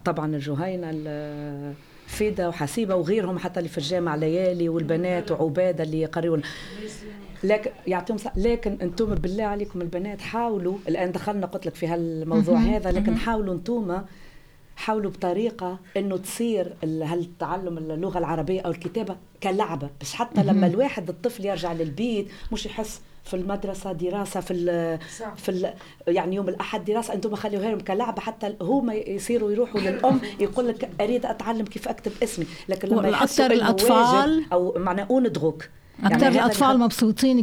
[0.04, 1.74] طبعا الجهينة ال-
[2.14, 6.42] فيدا وحسيبة وغيرهم حتى اللي في الجامعة ليالي والبنات وعبادة اللي يقررون
[7.44, 10.77] لكن يعطيهم صح لكن أنتم بالله عليكم البنات حاولوا.
[10.88, 13.98] الآن دخلنا قلت لك في هالموضوع هذا لكن حاولوا أنتم
[14.77, 19.88] حاولوا بطريقة إنه تصير ال- هالتعلم اللغة العربية أو الكتابة كلعبة.
[20.00, 25.34] بس حتى لما الواحد الطفل يرجع للبيت مش يحس في المدرسة دراسة في ال صح.
[25.37, 25.72] في ال
[26.06, 30.90] يعني يوم الأحد دراسة أنتم خليوها لهم كلعبة حتى هم يصيروا يروحوا للأم يقول لك
[31.00, 32.46] أريد أتعلم كيف أكتب اسمي.
[32.68, 33.00] لكن لما
[33.50, 35.68] الأطفال- واجب أو معنى أوندغوك
[36.04, 37.38] أكثر هذا الأطفال اللي- مبسوطين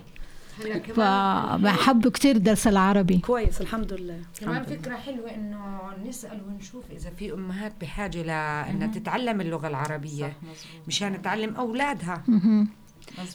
[0.95, 3.19] فبحبوا كتير درس العربي.
[3.19, 4.19] كويس الحمد لله.
[4.41, 10.33] كمان فكرة حلوة إنه نسأل ونشوف إذا في أمهات بحاجة لانها تتعلم اللغة العربية
[10.89, 12.23] مشان تعلم أولادها.
[12.29, 12.69] مهم.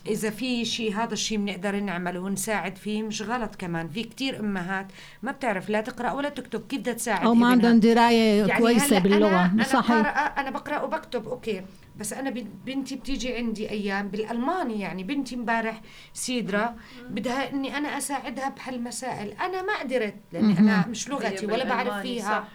[0.08, 3.90] إذا في شيء هذا الشيء بنقدر نعمله ونساعد فيه مش غلط كمان.
[3.90, 4.88] في كتير أمهات
[5.24, 8.98] ما بتعرف لا تقرأ ولا تكتب كيف بدها تساعد أو ما؟ عندهم دراية يعني كويسة
[8.98, 9.46] هلأ باللغة.
[9.46, 9.92] أنا, صحيح.
[9.92, 11.62] قارئة أنا بقرأ وبكتب أوكي.
[11.98, 15.82] بس أنا بن- بنتي بتيجي عندي أيام بالألماني يعني بنتي امبارح
[16.14, 16.76] سيدرا
[17.10, 21.94] بدها إني أنا أساعدها بحل مسائل أنا ما قدرت لأني أنا مش لغتي ولا بعرف
[22.02, 22.48] فيها.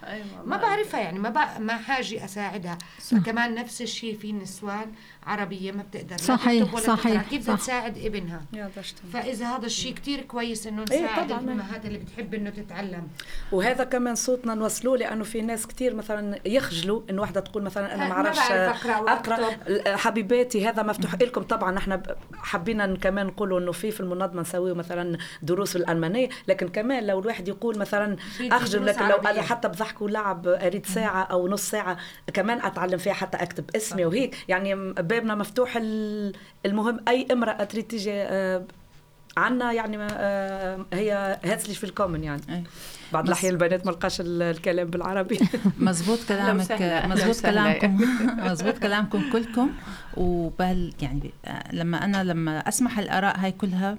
[0.44, 1.58] ما بعرفها يعني ما.
[1.58, 2.78] ما حاجة أساعدها.
[2.98, 4.92] فكمان نفس الشيء في نسوان.
[5.28, 7.56] عربية ما بتقدر صحيح، تكتب ولا صحيح، كيف بدها.
[7.56, 8.40] تساعد ابنها؟
[9.12, 11.40] فإذا هذا الشيء كتير كويس إنه إيه نساعد طبعاً.
[11.40, 13.08] الأمهات اللي بتحب إنه تتعلم.
[13.52, 18.02] وهذا كمان صوتنا نوصلوه لأنه في ناس كتير مثلا يخجلوا إنه واحدة تقول مثلا أنا
[18.04, 19.96] ما ما أعرفش بعرف أقرأ أقرأ.
[19.96, 24.72] حبيباتي هذا مفتوح لكم طبعا إحنا ب- حبينا كمان نقولوا إنه في في المنظمة نسويه
[24.72, 29.16] مثلا دروس الالمانيه لكن كمان لو الواحد يقول مثلا دروس لكن لو.
[29.16, 31.96] أنا حتى بضحك ولعب أريد ساعة أو نص ساعة
[32.34, 34.36] كمان أتعلم فيها حتى أكتب اسمي وهيك.
[34.48, 34.74] يعني
[35.18, 36.32] بابنا مفتوح ال-
[36.66, 38.64] المهم أي امرأة تريد تيجي آه،
[39.36, 42.64] عنا يعني آه، هي هاتليش في الكومن يعني أي.
[43.12, 45.38] بعض الأحيان البنات ما لقاش ال- الكلام بالعربي
[45.78, 46.72] مزبوط كلامك
[47.10, 47.40] مزبوط.
[47.40, 48.00] كلامكم
[48.50, 49.70] مزبوط كلامكم كلكم
[50.16, 53.98] وبال يعني ب- لما أنا لما أسمح الآراء هاي كلها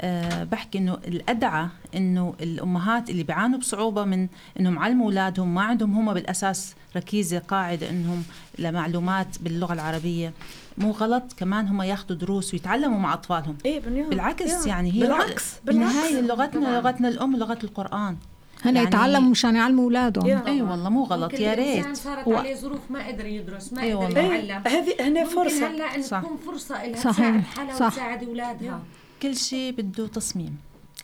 [0.00, 4.28] أه بحكي إنه الأدعى إنه الأمهات اللي بيعانوا بصعوبة من
[4.60, 8.22] إنهم علموا أولادهم ما عندهم هم بالأساس ركيزة قاعدة إنهم
[8.58, 10.32] لمعلومات باللغة العربية
[10.78, 14.08] مو غلط كمان هم ياخذوا دروس ويتعلموا مع أطفالهم بالنيوم.
[14.10, 14.68] بالعكس يا.
[14.68, 18.16] يعني هي بالعكس بالنهايه لغتنا لغتنا الأم لغة القرآن
[18.64, 20.42] هن يعني- يتعلموا مشان يعلموا أولادهم.
[20.46, 23.92] اي والله مو غلط يا ريت صارت هو- عليه ظروف ما قدر يدرس ما أي
[23.94, 24.20] قدر والله.
[24.34, 26.02] يتعلم هذه هنا ممكن فرصة هلا.
[26.20, 27.14] تكون فرصة لها صحيح.
[27.14, 27.86] تساعد حالها.
[27.86, 28.80] وتساعد أولادها
[29.22, 30.56] كل شيء بده تصميم.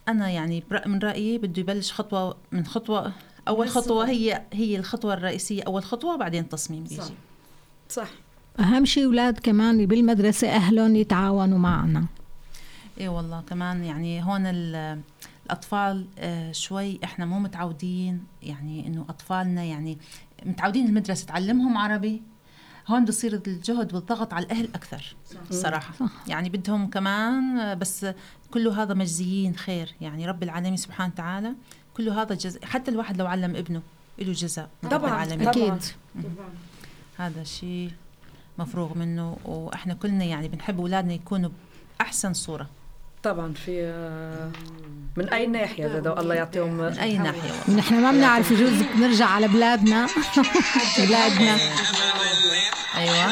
[0.09, 3.12] أنا يعني من رأيي بده يبلش خطوة من خطوة.
[3.48, 4.09] أول خطوة.
[4.09, 6.96] هي هي الخطوة الرئيسية أول خطوة بعدين التصميم بيجي.
[6.96, 7.09] صح.
[7.88, 8.09] صح
[8.61, 12.07] أهم شيء أولاد كمان بالمدرسة اهلهم يتعاونوا معنا.
[13.00, 15.00] اي والله كمان يعني هون ال-
[15.46, 19.98] الأطفال آه، شوي إحنا مو متعودين يعني إنه أطفالنا يعني
[20.46, 22.22] متعودين المدرسة تعلمهم عربي
[22.88, 25.16] هون بصير الجهد والضغط على الأهل أكثر.
[25.51, 25.94] الصراحه.
[26.29, 28.07] يعني بدهم كمان بس
[28.51, 29.94] كله هذا مجزيين خير.
[30.01, 31.55] يعني رب العالمين سبحانه وتعالى
[31.96, 33.83] كله هذا جزاء حتى الواحد لو علم ابنه
[34.18, 34.70] له جزاء.
[34.85, 35.51] العالمين.
[35.51, 35.79] طبعاً.
[35.79, 35.83] أكيد.
[37.16, 37.90] هذا شيء
[38.59, 41.51] مفروغ منه وإحنا كلنا يعني بنحب أولادنا يكونوا
[41.99, 42.68] بأحسن صورة.
[43.26, 44.50] طبعا في آه،
[45.16, 47.52] من أي ناحية زاد الله يعطيهم من أي ناحية.
[47.68, 47.80] والله.
[47.80, 50.06] نحن ما بنعرف يجوز نرجع على بلادنا.
[50.98, 51.58] بلادنا.
[52.96, 53.30] أيوه.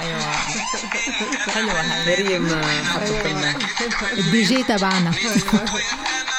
[0.00, 0.32] أيوه.
[1.54, 3.54] حلوة هاي مريم آه، حطت لنا.
[4.12, 5.12] الدي جي تبعنا.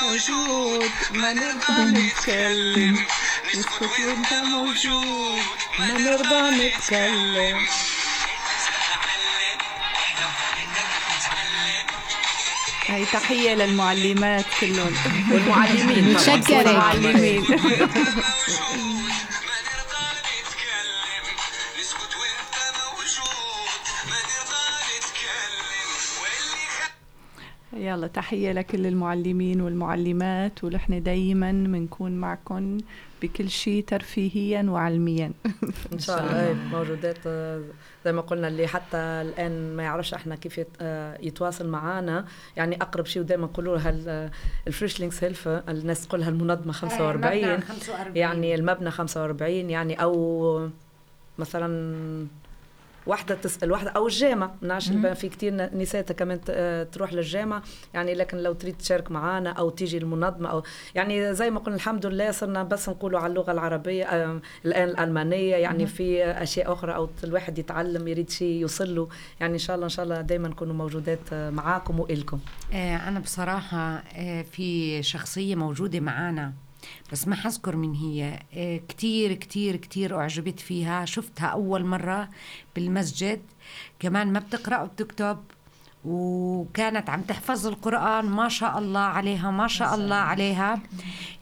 [0.01, 2.97] موجود ما نرضى نتكلم.
[3.55, 5.39] نسكت وانت موجود
[5.79, 7.57] ما نرضى نتكلم.
[12.87, 14.93] هي تحية للمعلمات كلهم
[15.31, 16.13] والمعلمين.
[16.13, 16.61] متشكرة.
[16.71, 17.47] المعلمين ما
[19.65, 21.25] نرضى نتكلم
[21.79, 24.65] نسكت وانت موجود ما نرضى
[24.97, 25.89] نتكلم
[26.21, 26.91] واللي خ...
[27.73, 32.77] يلا تحية لكل المعلمين والمعلمات ونحن دايما بنكون معكم
[33.21, 35.31] بكل شيء ترفيهيا وعلميا.
[35.93, 36.47] إن شاء الله.
[36.47, 37.61] إيه، موجودات آه،
[38.05, 42.25] زي ما قلنا اللي حتى الآن ما يعرفش إحنا كيف آه، يتواصل معنا
[42.55, 44.29] يعني أقرب شيء ودائما نقولوا لها
[44.67, 50.69] الفريشلينكس هيلف الناس تقولها المنظمة 45 مبنى 45 يعني المبنى 45 يعني أو
[51.37, 52.27] مثلا
[53.07, 54.55] واحدة تسأل واحدة أو الجامعة.
[54.61, 54.89] نعرفش.
[54.89, 57.63] في كتير نساء كمان آه، تروح للجامعة.
[57.93, 60.63] يعني لكن لو تريد تشارك معانا أو تيجي المنظمة أو
[60.95, 65.55] يعني زي ما قلنا الحمد لله صرنا بس نقولوا على اللغة العربية آه، الآن الألمانية.
[65.55, 65.85] يعني.
[65.87, 69.07] في أشياء أخرى أو الواحد يتعلم يريد شيء يوصل له
[69.39, 72.39] يعني إن شاء الله إن شاء الله دايما نكونوا موجودات آه، معاكم وإلكم.
[72.73, 74.03] أنا بصراحة
[74.51, 76.53] في شخصية موجودة معانا.
[77.11, 78.39] بس ما حذكر من هي.
[78.55, 81.05] آه، كتير كتير كتير أعجبت فيها.
[81.05, 82.29] شفتها أول مرة
[82.75, 83.41] بالمسجد.
[83.99, 85.37] كمان ما بتقرأ وبتكتب.
[86.05, 88.25] وكانت عم تحفظ القرآن.
[88.25, 90.79] ما شاء الله عليها ما شاء الله عليها.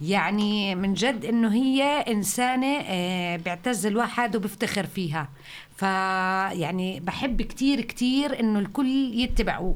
[0.02, 5.30] يعني من جد إنه هي إنسانة آه، بيعتز الواحد وبيفتخر فيها.
[5.78, 9.76] فيعني بحب كتير كتير إنه الكل يتبع و-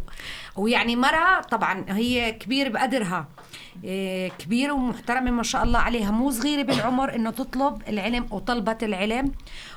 [0.57, 3.27] ويعني مرة طبعا هي كبير بقدرها.
[3.83, 6.11] إيه، كبيرة ومحترمة ما شاء الله عليها.
[6.11, 9.31] مو صغيرة بالعمر إنه تطلب العلم وطلبت العلم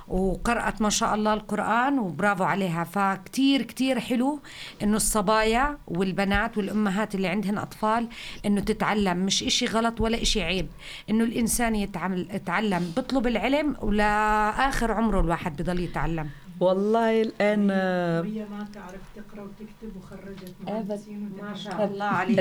[0.09, 2.85] وقرأت ما شاء الله القرآن وبرافو عليها.
[2.85, 4.41] فكتير كتير حلو
[4.83, 8.09] إنه الصبايا والبنات والأمهات اللي عندهن أطفال
[8.47, 9.17] إنه تتعلم.
[9.17, 10.69] مش إشي غلط ولا إشي عيب.
[11.11, 12.93] إنه الإنسان يتعلم.
[12.97, 16.31] بطلب العلم ولاخر عمره الواحد بضل يتعلم.
[16.61, 21.55] والله الآن آه، هي ما تعرف تقرأ وتكتب وخرجت مهندسين ما.
[21.55, 22.41] شاء الله عليها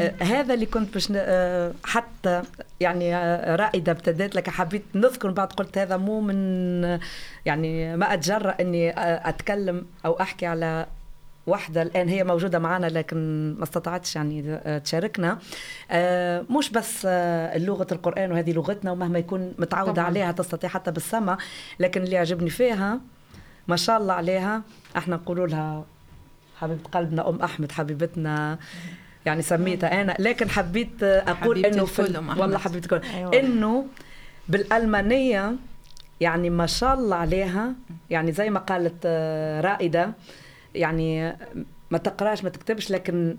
[0.00, 2.42] آه، هذا اللي كنت باش آه، حتى
[2.80, 7.00] يعني آه، رائدة ابتديت لك حبيت نذكر بعد قلت هذا مو من آه،
[7.46, 10.86] يعني ما أتجرأ إني آه، أتكلم أو أحكي على
[11.46, 13.16] واحدة الآن هي موجودة معنا لكن
[13.58, 15.38] ما استطاعتش يعني آه، تشاركنا
[15.90, 20.04] آه، مش بس آه، لغة القرآن وهذه لغتنا ومهما يكون متعودة طبعاً.
[20.04, 21.38] عليها تستطيع حتى بالسمع
[21.80, 23.00] لكن اللي يعجبني فيها
[23.68, 24.62] ما شاء الله عليها.
[24.96, 25.84] إحنا نقولوا لها
[26.60, 28.58] حبيبة قلبنا أم أحمد حبيبتنا.
[29.26, 30.16] يعني سميتها أنا.
[30.18, 32.02] لكن حبيت حبيبة إنه في.
[32.38, 33.08] والله حبيبة الكل.
[33.14, 33.40] أيوة.
[33.40, 33.86] إنه
[34.48, 35.56] بالألمانية
[36.20, 37.72] يعني ما شاء الله عليها.
[38.10, 40.12] يعني زي ما قالت آه، رائدة
[40.74, 41.36] يعني
[41.90, 43.36] ما تقراش ما تكتبش لكن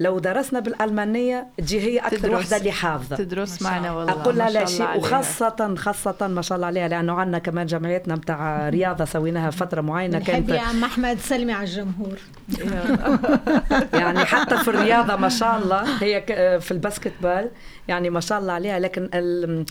[0.00, 2.32] لو درسنا بالألمانية تجي هي أكثر تدرس.
[2.34, 4.96] واحدة اللي حافظة تدرس معنا والله أقول ما لها لا شاء الله شيء.
[4.98, 10.18] وخاصة خاصة ما شاء الله عليها لأنه عندنا كمان جمعيتنا متاع رياضة سويناها فترة معينة
[10.18, 12.18] كانت يا عم أحمد سلمي على الجمهور
[14.00, 17.50] يعني حتى في الرياضة ما شاء الله هي ك- في الباسكت بال
[17.88, 19.64] يعني ما شاء الله عليها لكن ال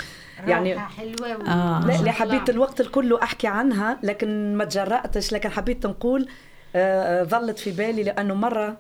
[0.48, 1.42] يعني حلوة و...
[1.48, 2.02] آه.
[2.04, 6.28] لا حبيت الوقت الكله أحكي عنها لكن ما تجرأتش لكن حبيت نقول
[6.76, 8.78] آه، آه، ظلت في بالي لأنه مرة آه،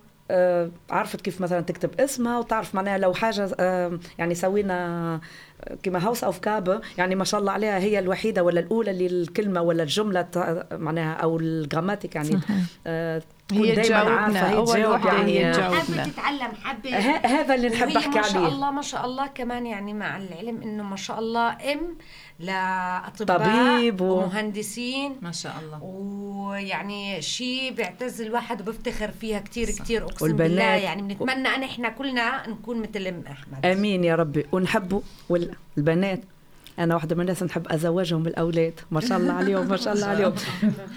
[0.90, 5.20] عرفت كيف مثلا تكتب اسمها وتعرف معناها لو حاجة آه، يعني سوينا
[5.84, 10.28] كما Hausaufgabe يعني ما شاء الله عليها هي الوحيدة ولا الأولى اللي الكلمة ولا الجملة
[10.72, 12.58] معناها أو ال Grammatik يعني صحيح.
[12.88, 15.54] آه، هي تجاوبنا هي أول تجاوب وحده هي يعني.
[15.54, 18.48] تجاوبنا حابة تتعلم حابة هذا اللي نحب احكي ما شاء عليه.
[18.48, 21.98] الله ما شاء الله كمان يعني مع العلم إنه ما شاء الله إم
[22.40, 25.16] لأطباء طبيب و- ومهندسين.
[25.22, 25.84] ما شاء الله.
[25.84, 30.50] ويعني شيء بيعتز الواحد وبفتخر فيها كتير كتير أقسم والبنات.
[30.50, 33.66] بالله يعني بنتمنى أن إحنا كلنا نكون مثل أم أحمد.
[33.66, 34.46] أمين يا ربي.
[34.52, 36.20] ونحبوا والبنات
[36.80, 40.34] أنا واحدة من الناس نحب أزوجهم الاولاد ما شاء الله عليهم ما شاء الله عليهم.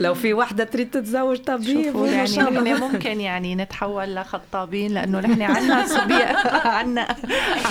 [0.01, 2.61] لو في واحدة تريد تتزوج طبيب ما يعني شاء الله.
[2.61, 7.07] نحن ممكن يعني نتحول لخطابين لأنه نحن عنا صبيان عنا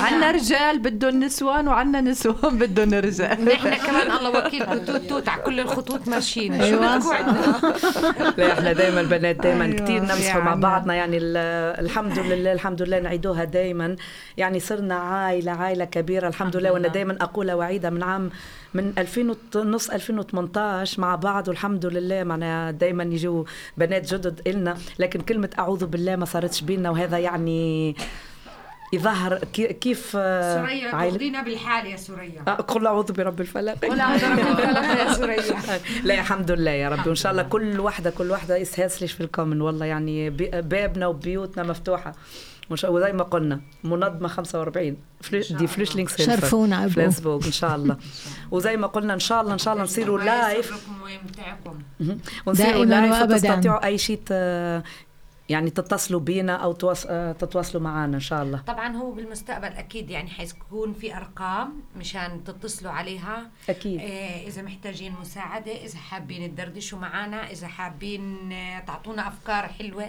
[0.03, 3.45] عنا رجال بدهم نسوان وعنا نسوان بدهم رجال.
[3.45, 6.57] نحن كمان الله وكيل توت توت على كل الخطوط ماشيين.
[6.59, 6.85] شو أيوة.
[7.15, 7.73] عندنا؟
[8.37, 10.61] لا إحنا دائما البنات دائما أيوة، كثير نمسحوا مع يعني.
[10.61, 10.93] بعضنا.
[10.95, 11.37] يعني ال-
[11.85, 13.95] الحمد لله الحمد لله نعيدوها دائما
[14.37, 16.27] يعني صرنا عائلة عائلة كبيرة.
[16.27, 16.87] الحمد لله وأنا.
[16.87, 18.29] دائما اقولها وأعيدها من عام
[18.73, 23.43] من 2000 وت- نص 2018 مع بعض والحمد لله معناها دائما يجوا
[23.77, 24.77] بنات جدد إلنا.
[24.99, 27.95] لكن كلمة أعوذ بالله ما صارتش بينا وهذا يعني
[28.93, 32.41] يظهر كي- كيف سوريا تأخذينا بالحال يا سوريا.
[32.47, 33.85] آه، قل أعوذ برب الفلق.
[33.85, 35.41] قل أعوذ برب الفلق يا سوريا.
[36.03, 37.07] لا الحمد لله يا ربي.
[37.09, 39.61] وإن شاء الله كل واحدة كل واحدة يسهسلش في الكومن.
[39.61, 40.29] والله يعني
[40.61, 42.13] بابنا وبيوتنا مفتوحة.
[42.71, 47.97] وزي ما قلنا منظمة 45 فلو- دي فلوشلينغ شرفونا أبو فلانسبورغ إن شاء الله.
[48.51, 50.87] وزي ما قلنا إن شاء الله إن شاء الله نصيروا لايف.
[52.45, 53.35] ونصيروا لايف وأبداً.
[53.35, 54.83] وتستطيعوا أي شيء ت-
[55.49, 56.77] يعني تتصلوا بينا أو
[57.09, 58.59] آه، تتواصلوا معنا إن شاء الله.
[58.67, 63.49] طبعا هو بالمستقبل أكيد يعني حيكون في أرقام مشان تتصلوا عليها.
[63.69, 63.99] أكيد.
[63.99, 70.05] إيه، إذا محتاجين مساعدة إذا حابين تدردشوا معنا إذا حابين آه، تعطونا أفكار حلوة.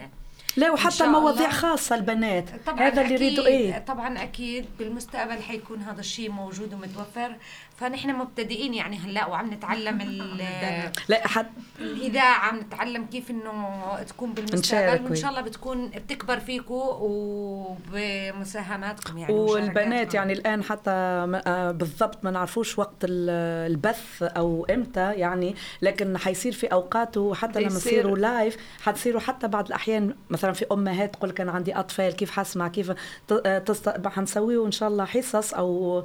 [0.57, 1.59] لا وحتى مواضيع الله.
[1.59, 2.45] خاصة البنات.
[2.67, 7.37] طبعا هذا اللي يريدوا إيه؟ طبعا أكيد بالمستقبل حيكون هذا الشيء موجود ومتوفر.
[7.83, 11.47] فنحن مبتدئين يعني هلا وعم نتعلم ال- لا حد
[11.81, 15.14] الاذاعه عم نتعلم كيف إنه تكون بالمستقبل وإن.
[15.14, 16.75] شاء الله بتكون بتكبر فيكم
[17.92, 20.14] وبمساهماتكم يعني والبنات.
[20.14, 23.31] يعني الآن حتى آه، بالضبط ما نعرفوش وقت ال-
[23.73, 27.68] البث أو إمتى يعني لكن حيصير في أوقات وحتى لما.
[27.68, 32.68] يصيروا لايف حتصيروا حتى بعض الأحيان مثلا في أمهات تقول كان عندي أطفال كيف حسمع
[32.68, 32.90] كيف
[33.29, 34.09] ت- آه،.
[34.09, 36.05] حنسويه إن شاء الله حصص أو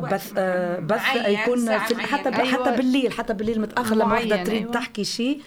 [0.00, 1.94] بث آه، بث معين، يكون في حتى
[2.30, 2.52] معينة.
[2.52, 2.76] حتى أيوة.
[2.76, 4.72] بالليل حتى بالليل متأخر لما وحده تريد أيوة.
[4.72, 5.40] تحكي شيء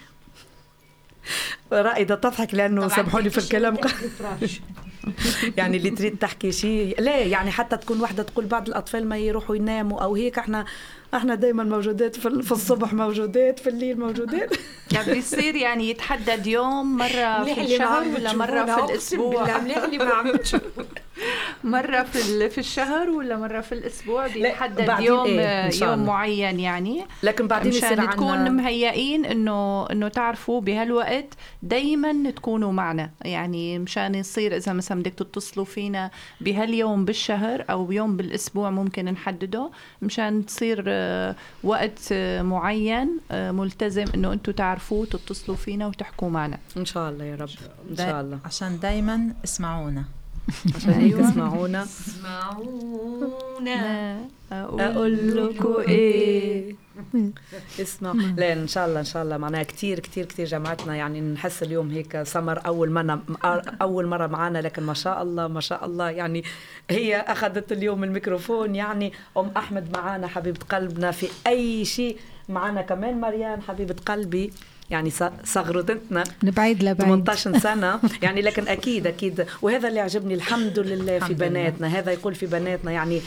[1.72, 3.78] رائدة تضحك لأنه سامحوني في الكلام.
[5.58, 9.56] يعني اللي تريد تحكي شيء لا يعني حتى تكون واحدة تقول بعض الأطفال ما يروحوا
[9.56, 10.66] يناموا أو هيك إحنا
[11.14, 14.54] إحنا دايما موجودات في, ال- في الصبح موجودات في الليل موجودات
[14.94, 20.14] يعني بيصير يعني يتحدد يوم مرة في الشهر ولا مرة في الأسبوع مليح اللي ما
[20.14, 20.32] عم
[21.64, 26.06] مرة في ال- في الشهر ولا مرة في الأسبوع؟ بيتحدد بعدين يوم إيه، يوم.
[26.06, 27.06] معين يعني.
[27.24, 33.10] لكن بعدين مشان تكون عنا مهيئين إنه إنه تعرفوا بهالوقت دائما تكونوا معنا.
[33.22, 39.70] يعني مشان يصير إذا مثلا بدك تتصلوا فينا بهاليوم بالشهر أو يوم بالأسبوع ممكن نحدده.
[40.02, 46.58] مشان تصير آه، وقت آه، معين آه، ملتزم إنه أنتم تعرفوه تتصلوا فينا وتحكوا معنا.
[46.78, 47.50] إن شاء الله يا رب.
[47.92, 48.40] إن شاء الله.
[48.46, 50.04] عشان دايما اسمعونا.
[50.76, 51.84] عشان هيك تسمعونا.
[51.84, 53.36] اسمعونا
[54.52, 56.76] أقول لكم إيه.
[57.82, 58.14] اسمع.
[58.38, 59.38] لا إن شاء الله إن شاء الله.
[59.38, 60.96] معناها كثير كثير كثير جمعتنا.
[60.96, 63.22] يعني نحس اليوم هيك سمر أول مرة
[63.82, 66.10] أول مرة معنا لكن ما شاء الله ما شاء الله.
[66.10, 66.44] يعني
[66.90, 68.76] هي أخذت اليوم الميكروفون.
[68.76, 71.12] يعني أم أحمد معانا حبيبة قلبنا.
[71.12, 72.18] في أي شيء
[72.50, 74.52] معانا كمان مريان حبيبة قلبي.
[74.90, 75.10] يعني
[75.44, 78.00] صغرتنا من بعيد لبعيد 18 سنة.
[78.22, 79.46] يعني لكن أكيد أكيد.
[79.62, 81.34] وهذا اللي عجبني الحمد لله في.
[81.34, 81.88] بناتنا.
[81.88, 83.22] هذا يقول في بناتنا يعني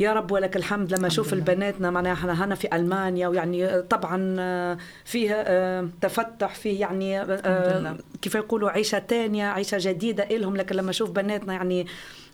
[0.00, 1.90] يا رب ولك الحمد لما أشوف البناتنا.
[1.90, 7.96] معناها إحنا هنا في ألمانيا ويعني طبعا آه، فيها آه، تفتح فيه يعني آه،.
[8.22, 10.56] كيف يقولوا عيشة تانية عيشة جديدة إلهم.
[10.56, 11.86] لكن لما أشوف بناتنا يعني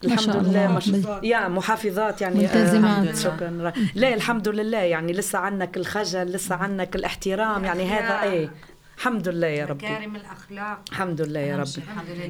[0.05, 3.17] الحمد لله شاء يا محافظات يعني آه، ملتزمات.
[3.17, 3.73] شكرا.
[3.95, 8.51] لا الحمد لله يعني لسه عنك الخجل لسه عنك الاحترام يعني هذا إيه.
[8.99, 9.87] الحمد لله يا ربي.
[9.87, 10.79] مكارم الأخلاق.
[10.91, 11.83] الحمد لله يا أهم ربي.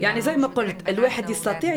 [0.03, 1.75] يعني زي ما قلت الواحد يستطيع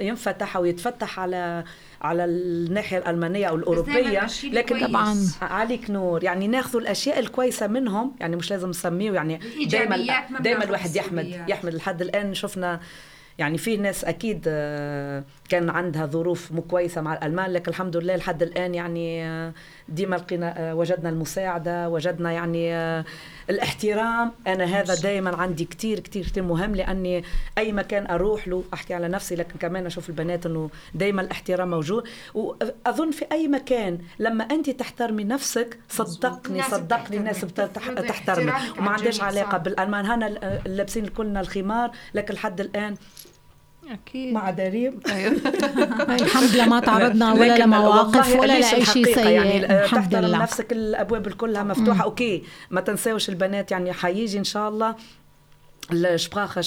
[0.00, 1.64] ينفتح أو يتفتح على
[2.02, 4.86] على الناحية الألمانية أو الأوروبية لكن.
[4.86, 5.16] طبعاً.
[5.42, 6.24] عليك نور.
[6.24, 9.96] يعني ناخذ الأشياء الكويسة منهم يعني مش لازم نسميه يعني دائما
[10.40, 11.44] دائما الواحد يحمد.
[11.48, 11.74] يحمد.
[11.74, 12.80] لحد الآن شفنا
[13.38, 18.16] يعني في ناس أكيد آه، كان عندها ظروف مو كويسة مع الألمان لكن الحمد لله
[18.16, 19.52] لحد الآن يعني آه،
[19.88, 23.04] ديما لقينا آه، وجدنا المساعدة وجدنا يعني آه،
[23.50, 24.32] الاحترام.
[24.46, 27.24] أنا هذا دائما عندي كتير كتير كتير مهم لأني
[27.58, 32.04] أي مكان أروح له أحكي على نفسي لكن كمان أشوف البنات إنه دائما الاحترام موجود.
[32.34, 38.54] وأظن في أي مكان لما أنت تحترمي نفسك صدقني صدقني الناس بتحترمك.
[38.78, 39.58] وما عندهاش علاقة.
[39.58, 40.24] بالالمان هنا
[40.66, 42.96] لابسين كلنا الخمار لكن لحد الآن
[43.90, 44.32] أكيد.
[44.34, 45.00] مع دريم.
[45.08, 45.32] أيوه.
[46.22, 49.28] الحمد لله ما تعرضنا ولا لمواقف ولا ليش لأي شيء سيء.
[49.28, 52.04] يعني آه، تحترم لله نفسك الأبواب كلها مفتوحة.
[52.04, 54.94] okay ما تنساوش البنات يعني حيجي إن شاء الله.
[55.92, 56.62] ال Sprache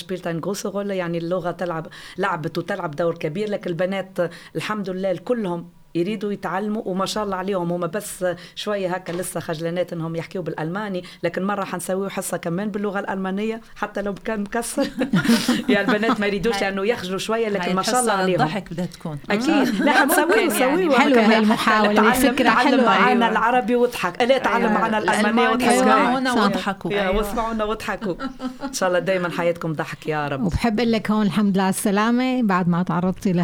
[0.45, 1.87] große Rolle يعني اللغة تلعب
[2.17, 3.49] لعبت وتلعب دور كبير.
[3.49, 4.17] لكن البنات
[4.55, 7.71] الحمد لله كلهم يريدوا يتعلموا وما شاء الله عليهم.
[7.71, 8.25] هم بس
[8.55, 14.01] شوية هكا لسه خجلانات إنهم يحكيوا بالألماني لكن مرة حنسويه حصة كمان باللغة الألمانية حتى
[14.01, 14.87] لو كان مكسر.
[15.69, 18.41] يعني البنات ما يريدوش لأنه يخجلوا شوية لكن ما شاء الله عليهم.
[18.41, 19.19] الضحك بدها تكون.
[19.29, 19.81] أكيد.
[19.81, 20.87] لا حنسويه ممكن نسويه يعني.
[20.87, 21.37] وهكذا.
[21.67, 23.29] هاي الفكرة تعلم حلوة، معنا أيوة.
[23.29, 24.21] العربي وأضحك.
[24.21, 24.79] لا تعلم أيوة.
[24.81, 25.83] معنا الالماني الألماني واضحك أيوة.
[25.83, 26.33] اسمعونا.
[26.33, 26.91] وأضحكوا.
[26.91, 28.15] يا واسمعونا وأضحكوا.
[28.63, 30.43] إن شاء الله دائما حياتكم ضحك يا رب.
[30.43, 32.43] وبحب أقول لك هون الحمد لله على السلامة.
[32.43, 33.43] بعد ما تعرضتي يا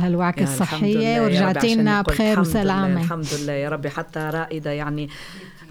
[0.84, 2.02] يا رب ورجعتي لنا.
[2.02, 3.02] بخير الحمد لله، وسلامة.
[3.02, 3.90] الحمد لله يا ربي.
[3.90, 5.10] حتى رائدة يعني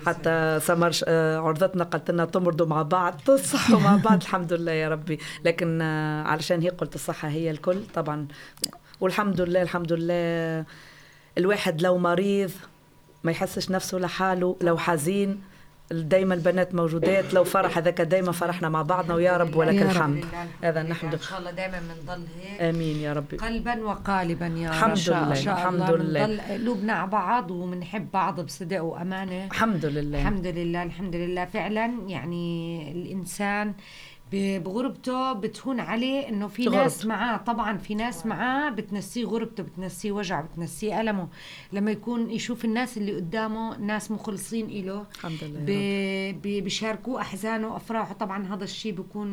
[0.06, 4.22] حتى سمر آه، عرضتنا قالت لنا تمرضوا مع بعض تصحوا مع بعض.
[4.22, 5.18] الحمد لله يا ربي.
[5.44, 8.26] لكن آه، علشان هي قلت الصحة هي الكل طبعا.
[9.00, 10.64] والحمد لله الحمد لله.
[11.38, 12.50] الواحد لو مريض
[13.24, 15.40] ما يحسش نفسه لحاله لو حزين
[15.90, 19.82] دايما البنات موجودات لو فرح هذاك دايما فرحنا مع بعضنا ويا رب ولك.
[19.82, 20.24] الحمد.
[20.64, 21.12] هذا نحمد.
[21.14, 22.62] إن شاء الله دائما بنضل هيك.
[22.62, 23.36] آمين يا ربي.
[23.36, 24.74] قلبا وقالبا يا رب.
[24.74, 26.26] الحمد إن شاء- لله، الحمد الله لله.
[26.26, 29.44] بنضل قلوبنا على بعض وبنحب بعض بصدق وأمانة.
[29.46, 30.18] الحمد لله.
[30.20, 31.44] الحمد لله الحمد لله.
[31.44, 33.74] فعلا يعني الإنسان ب-
[34.34, 36.82] بغربته بتهون عليه إنه في غربته.
[36.82, 41.28] ناس معاه طبعا في ناس معاه بتنسيه غربته بتنسيه وجعه بتنسيه ألمه
[41.72, 45.68] لما يكون يشوف الناس اللي قدامه ناس مخلصين إله الحمد لله ب...
[45.68, 46.42] يا رب.
[46.42, 46.64] ب...
[46.64, 49.28] بيشاركوه أحزانه وأفراحه طبعا هذا الشيء بيكون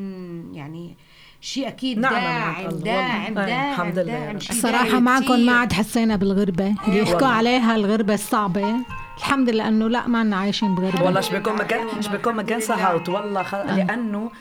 [0.55, 0.95] يعني
[1.41, 2.69] شيء أكيد داعم.
[2.69, 3.33] داعم.
[3.33, 4.33] داعم الحمد لله
[4.63, 5.39] داعم معكم.
[5.39, 7.27] ما عاد حسينا بالغربة اللي يحكوا والله.
[7.27, 8.75] عليها الغربة الصعبة
[9.17, 13.75] الحمد لله إنه لا ما عايشين بغربة والله شبيكون مكان شبيكون مكان سهوت والله.
[13.75, 14.31] لأنه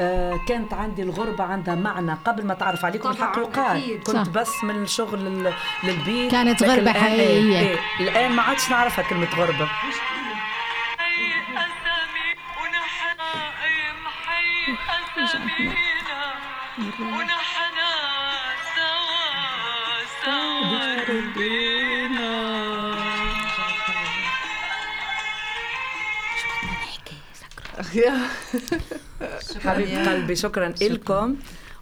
[0.00, 4.00] آه كانت عندي الغربة عندها معنى قبل ما تعرف عليكم الحق يقال.
[4.04, 4.28] كنت صح.
[4.28, 5.52] بس من الشغل لل...
[5.84, 7.58] للبيت كانت غربة الآن- حقيقية.
[7.58, 7.68] إيه.
[7.68, 7.78] إيه.
[8.00, 9.68] الآن ما عادش نعرفها كلمة غربة
[17.00, 17.76] ونحن
[18.74, 21.04] سوا سوا
[29.64, 31.36] حبيب قلبي شكرا لكم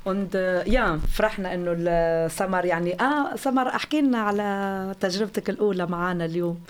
[0.07, 5.87] und äh, ja فرحنا إنه ال- سمر يعني آه سمر أحكي لنا على تجربتك الأولى
[5.87, 6.61] معنا اليوم.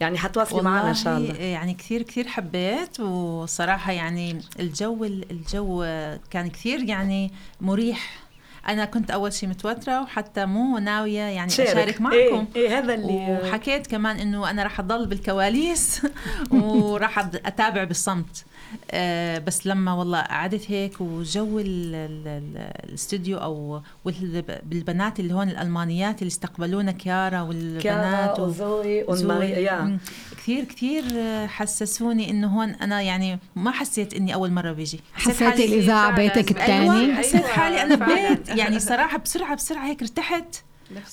[0.00, 1.34] يعني حتواصلي معنا إن شاء الله.
[1.34, 5.84] يعني كثير كثير حبيت وصراحة يعني الجو الجو
[6.30, 8.21] كان كثير يعني مريح.
[8.68, 13.40] أنا كنت أول شيء متوترة وحتى مو ناوية يعني أشارك معكم إيه, إيه هذا اللي
[13.48, 16.02] وحكيت كمان إنه أنا راح أضل بالكواليس
[16.50, 18.44] وراح أتابع بالصمت
[18.90, 23.80] آه، بس لما والله قعدت هيك وجو ال- ال- ال- الاستوديو أو
[24.62, 29.24] بالبنات اللي هون الألمانيات اللي استقبلونا كيارا والبنات كيارا وزوي زوي.
[29.34, 29.98] وماريا.
[30.42, 31.04] كثير كثير
[31.48, 36.10] حسسوني إنه هون أنا يعني ما حسيت إني أول مرة بيجي حسيت فعلاً.
[36.16, 36.94] بيتك أيوة.
[36.96, 38.34] الثاني حسيت حالي أنا فعلاً.
[38.34, 40.56] ببيت يعني صراحة بسرعة بسرعة هيك ارتحت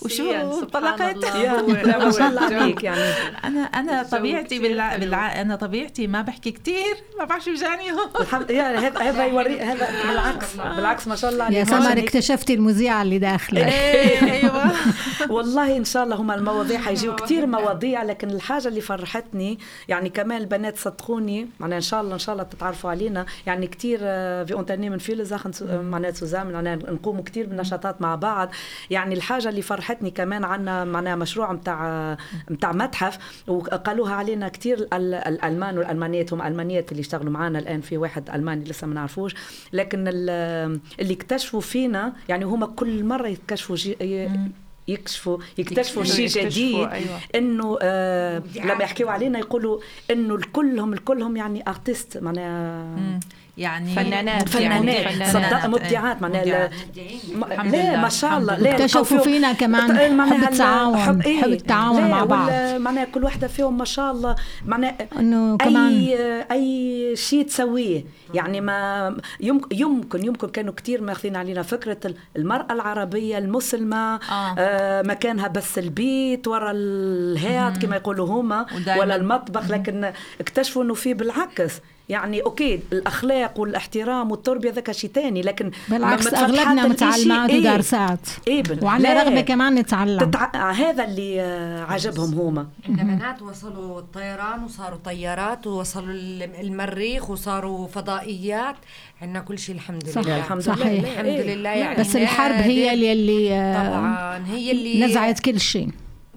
[0.01, 3.01] وشو طلقت؟ ما شاء الله عليك يعني.
[3.43, 4.97] أنا أنا طبيعتي بالع...
[4.97, 5.41] بالع...
[5.41, 9.87] أنا طبيعتي ما بحكي كتير ما بعرف شو جاني هون الحمد هذا هذا يوري هذا
[10.07, 14.71] بالعكس بالعكس ما شاء الله يا سمر اكتشفتي المذيعة اللي داخلة أيوه.
[15.35, 20.41] والله إن شاء الله هم المواضيع حيجيو كثير مواضيع لكن الحاجة اللي فرحتني يعني كمان
[20.41, 23.25] البنات صدقوني معناها إن شاء الله إن شاء الله تتعرفوا علينا.
[23.47, 23.99] يعني كثير
[24.45, 28.49] في unternehmen viele Sachen معناها سوزان معناها نقوموا كثير بالنشاطات مع بعض.
[28.89, 32.17] يعني الحاجة اللي فرحتني كمان عنا معناها مشروع نتاع
[32.51, 33.17] نتاع متحف
[33.47, 38.87] وقالوها علينا كثير الألمان والألمانيات هم ألمانيات اللي يشتغلوا معنا الآن في واحد ألماني لسه
[38.87, 39.35] ما نعرفوش
[39.73, 43.77] لكن ال- اللي اكتشفوا فينا يعني هم كل مرة يكتشفوا
[44.87, 47.19] يكشفوا يكتشفوا شيء جديد أيوة.
[47.35, 48.43] إنه آه.
[48.55, 49.79] لما يحكيوا علينا يقولوا
[50.11, 53.19] إنه الكلهم الكلهم يعني ارتست معناها
[53.59, 54.95] يعني فنانات فنانات.
[54.95, 56.21] يعني صدق فنانات، مبدعات.
[56.21, 56.69] معناها
[57.71, 58.69] لا ما شاء الله.
[58.75, 59.91] اكتشفوا فينا كمان.
[59.97, 60.97] إيه، حب ال- التعاون.
[60.97, 62.51] حب, إيه؟ حب التعاون مع بعض.
[62.77, 64.35] معناها كل واحدة فيهم ما شاء الله.
[64.65, 68.03] معناها إنه كمان أي اي شيء تسويه.
[68.33, 74.15] يعني ما يمكن يمكن يمكن كانوا كثير ماخذين علينا فكرة المرأة العربية المسلمة.
[74.15, 74.55] آه.
[74.57, 78.65] آه مكانها بس البيت ورا الهيات كما يقولوا هما
[78.97, 79.71] ولا المطبخ.
[79.71, 81.73] لكن اكتشفوا إنه في بالعكس.
[82.09, 88.63] يعني أوكي الأخلاق والاحترام والتربية ذاك شيء ثاني لكن بالعكس أغلبنا متعلمات إيه، ودارسات إيه
[88.81, 89.23] وعندنا لا.
[89.23, 90.71] رغبه كمان نتعلم تتع...
[90.71, 97.87] هذا اللي آه، عجبهم هما عندنا بنات وصلوا الطيران وصاروا طيارات ووصلوا الم- المريخ وصاروا
[97.87, 98.75] فضائيات
[99.21, 100.21] عندنا كل شيء الحمد صح.
[100.21, 100.87] لله الحمد صحيح.
[100.87, 101.55] لله الحمد إيه.
[101.55, 101.69] لله.
[101.69, 102.93] يعني بس الحرب هي.
[102.93, 105.89] اللي, اللي طبعا هي اللي نزعت كل شيء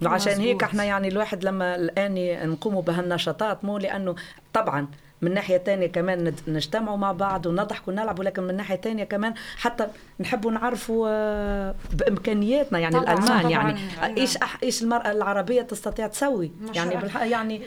[0.05, 0.63] وعشان هيك.
[0.63, 4.15] إحنا يعني الواحد لما الآن نقوموا بهالنشاطات مو لأنه
[4.53, 4.87] طبعا
[5.23, 9.87] من ناحية تانية كمان نجتمعوا مع بعض ونضحك ونلعب ولكن من ناحية تانية كمان حتى
[10.21, 13.51] نحبوا نعرفوا آه، بإمكانياتنا يعني طبعاً، الألمان طبعاً.
[13.51, 14.17] يعني عنا.
[14.17, 16.97] إيش أح إيش المرأة العربية تستطيع تسوي يعني.
[16.97, 17.63] بالحق يعني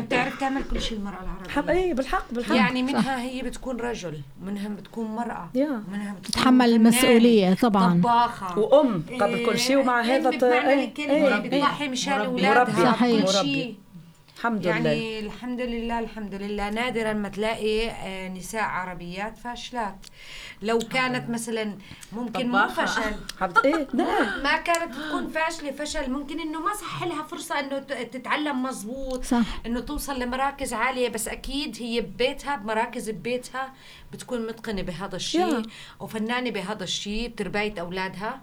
[0.00, 1.14] بتعرف تعمل كل شيء المرأة
[1.48, 5.82] حب العربية إيه بالحق بالحق يعني منها هي بتكون رجل منها بتكون مرأة يا.
[5.92, 7.94] منها بتكون تتحمل فنانة، المسؤولية طبعاً.
[8.00, 12.26] طباخة وأم قبل كل شيء ومع إيه، هذا ت- بمعنى إيه، إيه، بتضحي مشان مربي.
[12.26, 13.22] أولادها صحيح.
[13.26, 13.32] كل.
[13.32, 13.74] شيء
[14.42, 14.90] الحمد لله.
[14.90, 16.70] يعني الحمد لله الحمد لله.
[16.70, 20.06] نادرا ما تلاقي آه، نساء عربيات فاشلات.
[20.62, 21.78] لو كانت مثلا
[22.12, 22.68] ممكن مو.
[22.68, 23.14] فشل.
[23.64, 24.42] إيه نعم.
[24.42, 26.10] ما كانت تكون فاشلة فشل.
[26.10, 29.44] ممكن إنه ما صح لها فرصة إنه تتعلم مزبوط صح.
[29.66, 31.08] إنه توصل لمراكز عالية.
[31.08, 33.72] بس أكيد هي ببيتها بمراكز ببيتها
[34.12, 35.62] بتكون متقنة بهذا الشيء.
[36.00, 38.40] وفنانه بهذا الشيء بترباية أولادها.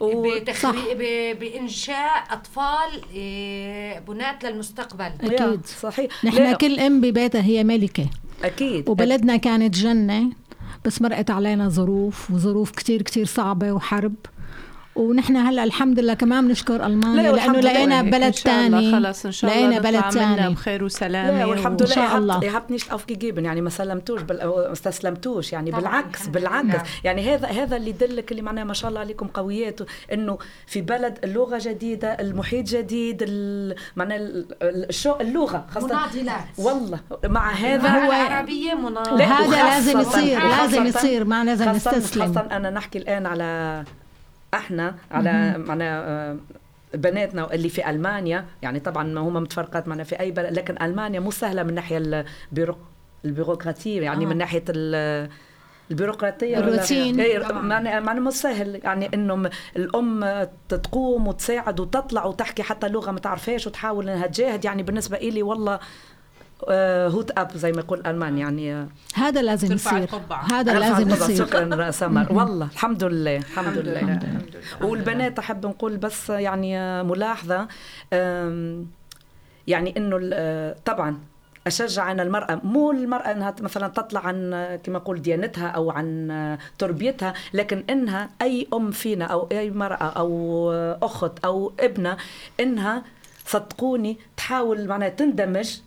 [0.00, 0.94] و- بتخري...
[0.94, 1.38] ب...
[1.40, 5.12] بإنشاء أطفال إيه، بنات للمستقبل.
[5.20, 5.40] أكيد.
[5.40, 6.24] يا، صحيح.
[6.24, 8.06] نحن لا، كل أم ببيتها هي ملكة.
[8.44, 8.88] أكيد.
[8.88, 10.30] وبلدنا كانت جنة
[10.84, 14.14] بس مرقت علينا ظروف وظروف كتير كتير صعبة وحرب.
[14.96, 17.60] ونحن هلا الحمد لله كمان بنشكر ألمانيا لا، لأنه.
[17.60, 18.92] لقينا بلد تاني.
[18.92, 20.54] خلص إن شاء الله لقينا بلد تاني.
[20.54, 21.94] بخير وسلامة لا والحمد لله.
[21.94, 22.40] شاء الله.
[22.40, 26.64] habt nicht aufgegeben يعني ما سلمتوش بل ما استسلمتوش يعني بالعكس الحمد بالعكس.
[26.66, 26.82] لله.
[27.04, 29.80] يعني هذا هذا اللي يدلك اللي معناها ما شاء الله عليكم قويات
[30.12, 35.86] إنه في بلد اللغة جديدة المحيط جديد ال- معناها ال- الشو اللغة خاصة.
[35.86, 41.44] مناضلات والله مع هذا هو- العربية مناضلة لا، وهذا وخاصة- لازم يصير لازم يصير ما
[41.44, 42.26] لازم نستسلم.
[42.26, 43.84] خاصة أنا نحكي الآن على
[44.54, 46.36] إحنا على معنا آه،
[46.94, 51.20] بناتنا اللي في ألمانيا يعني طبعا ما هم متفرقات معنا في أي بلد لكن ألمانيا
[51.20, 51.98] مو سهلة من ناحية
[52.52, 52.76] البيرو
[53.24, 54.28] البيروقراطية يعني آه.
[54.28, 55.28] من ناحية ال-
[55.90, 57.20] البيروقراطية الروتين.
[57.20, 57.62] إيه، طبعاً.
[57.62, 63.66] معنى معنى مو سهل يعني انه الأم تقوم وتساعد وتطلع وتحكي حتى لغة ما تعرفهاش
[63.66, 65.80] وتحاول إنها تجاهد يعني بالنسبة إلي والله
[67.08, 70.08] هوت أب زي ما يقول الألمان يعني آه، هذا لازم يصير.
[70.52, 71.08] هذا لازم.
[71.10, 74.86] يصير شكرا سمر والله الحمد لله الحمد لله الحمد لله.
[74.90, 77.68] والبنات أحب نقول بس يعني ملاحظة
[78.12, 78.86] أم،
[79.66, 81.18] يعني إنه ال- طبعا
[81.66, 84.50] أشجع أنا المرأة مو المرأة إنها مثلا تطلع عن
[84.84, 90.72] كما أقول ديانتها أو عن تربيتها لكن إنها أي أم فينا أو أي مرأة أو
[91.02, 92.16] أخت أو ابنة
[92.60, 93.02] إنها
[93.46, 95.80] صدقوني تحاول معناها تندمج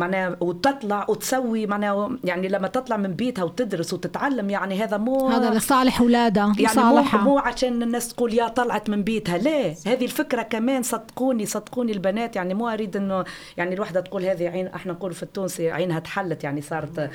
[0.00, 5.50] معناها وتطلع وتسوي معناها يعني لما تطلع من بيتها وتدرس وتتعلم يعني هذا مو هذا
[5.50, 7.20] لصالح اولادها يعني مو لصالحها.
[7.20, 12.36] مو عشان الناس تقول يا طلعت من بيتها لا هذه الفكرة كمان صدقوني صدقوني البنات
[12.36, 13.24] يعني مو أريد إنه
[13.56, 17.10] يعني الوحدة تقول هذه عين إحنا نقول في التونسي عينها تحلت يعني صارت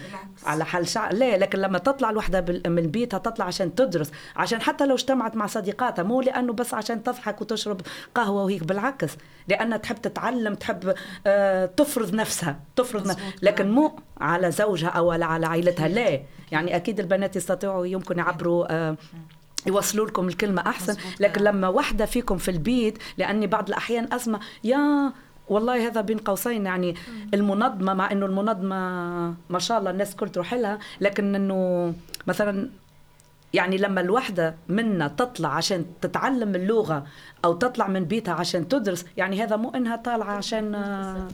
[0.45, 1.13] على حل شعر.
[1.13, 5.47] لا لكن لما تطلع الوحدة من بيتها تطلع عشان تدرس عشان حتى لو اجتمعت مع
[5.47, 7.81] صديقاتها مو لأنه بس عشان تضحك وتشرب
[8.15, 9.11] قهوة وهيك بالعكس
[9.47, 10.93] لأنها تحب تتعلم تحب
[11.27, 12.59] آه تفرض نفسها.
[12.75, 16.19] تفرض لكن مو على زوجها أو على على عائلتها لا.
[16.51, 18.97] يعني أكيد البنات يستطيعوا يمكن يعبروا آه
[19.67, 20.95] يوصلوا لكم الكلمة أحسن.
[21.19, 25.11] لكن لما واحدة فيكم في البيت لأني بعض الأحيان أسمع يا
[25.49, 26.95] والله هذا بين قوسين يعني
[27.33, 28.75] المنظمة مع أنه المنظمة
[29.49, 31.93] ما شاء الله الناس كل تروح لها لكن أنه
[32.27, 32.69] مثلا
[33.53, 37.05] يعني لما الوحدة منا تطلع عشان تتعلم اللغة
[37.45, 39.05] أو تطلع من بيتها عشان تدرس.
[39.17, 41.27] يعني هذا مو إنها طالعة عشان آه،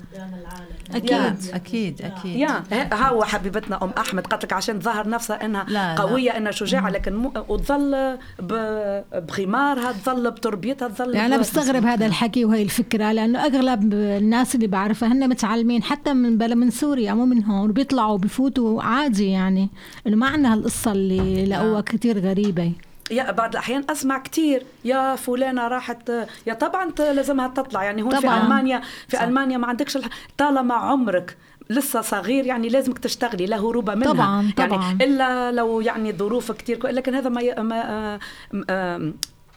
[0.96, 1.12] أكيد
[1.54, 2.36] أكيد أكيد.
[2.36, 6.02] يا ه- هو حبيبتنا أم أحمد قالت لك عشان تظهر نفسها إنها لا، لا.
[6.02, 12.06] قوية إنها شجاعة لكن مو وتظل ب- بغمارها تظل بتربيتها تظل يعني أنا بستغرب هذا
[12.06, 17.14] الحكي وهي الفكرة لأنه أغلب الناس اللي بعرفها هن متعلمين حتى من بلا من سوريا
[17.14, 19.70] مو من هون بيطلعوا بفوتوا عادي يعني.
[20.08, 22.72] إنه ما عندنا هالقصة اللي لقوها كثير غريبة.
[23.12, 26.10] يا بعض الأحيان اسمع كثير يا فلانة راحت
[26.48, 28.44] يا طبعا لازمها تطلع يعني هون في طبعاً.
[28.44, 30.08] ألمانيا في ألمانيا ما عندكش الح...
[30.38, 31.38] طالما عمرك
[31.70, 34.98] لسه صغير يعني لازمك تشتغلي لا هروب منها طبعاً، يعني طبعاً.
[35.02, 36.88] إلا لو يعني ظروف كثير.
[36.88, 37.56] لكن هذا ما, ي...
[37.64, 38.20] ما...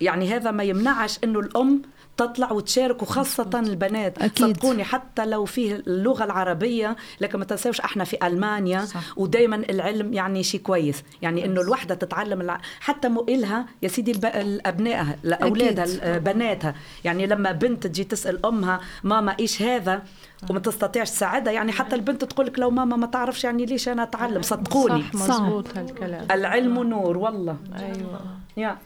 [0.00, 1.82] يعني هذا ما يمنعش إنه الأم
[2.16, 4.18] تطلع وتشارك وخاصة البنات.
[4.22, 4.46] أكيد.
[4.46, 9.18] صدقوني حتى لو فيه اللغة العربية لكن ما تنسوش إحنا في ألمانيا صح.
[9.18, 11.02] ودايما العلم يعني شيء كويس.
[11.22, 12.60] يعني إنه الوحدة تتعلم الع...
[12.80, 14.24] حتى مو إلها يا سيدي الب...
[14.66, 16.00] أبنائها لأولادها أكيد.
[16.04, 20.02] ال- بناتها يعني لما بنت تجي تسأل أمها ماما إيش هذا؟
[20.50, 21.52] وما تستطيعش تساعدها.
[21.52, 25.02] يعني حتى البنت تقول لك لو ماما ما تعرفش يعني ليش أنا أتعلم؟ صدقوني.
[25.02, 26.26] صح مزبوط هالكلام.
[26.30, 27.56] العلم نور والله.
[27.78, 28.20] أيوه.
[28.56, 28.78] يا.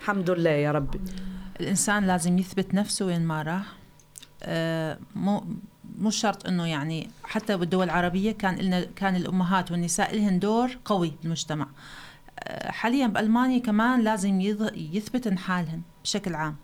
[0.00, 1.00] الحمد لله يا ربي.
[1.60, 3.66] الإنسان لازم يثبت نفسه وين ما راح.
[4.42, 5.44] آه، مو
[5.98, 11.12] مو شرط إنه يعني حتى بالدول العربية كان لنا كان الأمهات والنساء لهن دور قوي
[11.22, 11.66] بالمجتمع.
[12.38, 14.40] آه، حاليا بألمانيا كمان لازم
[14.74, 16.56] يثبتن حالهن بشكل عام.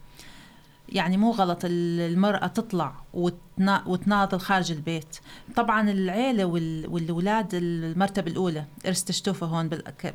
[0.93, 5.17] يعني مو غلط ال- المرأة تطلع وتنا- وتناضل خارج البيت.
[5.57, 9.69] طبعا العيلة وال- والأولاد المرتبة الأولى ارستشتوفة هون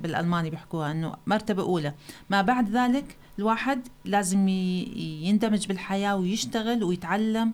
[0.04, 1.94] بالألماني بيحكوها أنه مرتبة أولى.
[2.30, 7.54] ما بعد ذلك الواحد لازم يندمج بالحياة ويشتغل ويتعلم.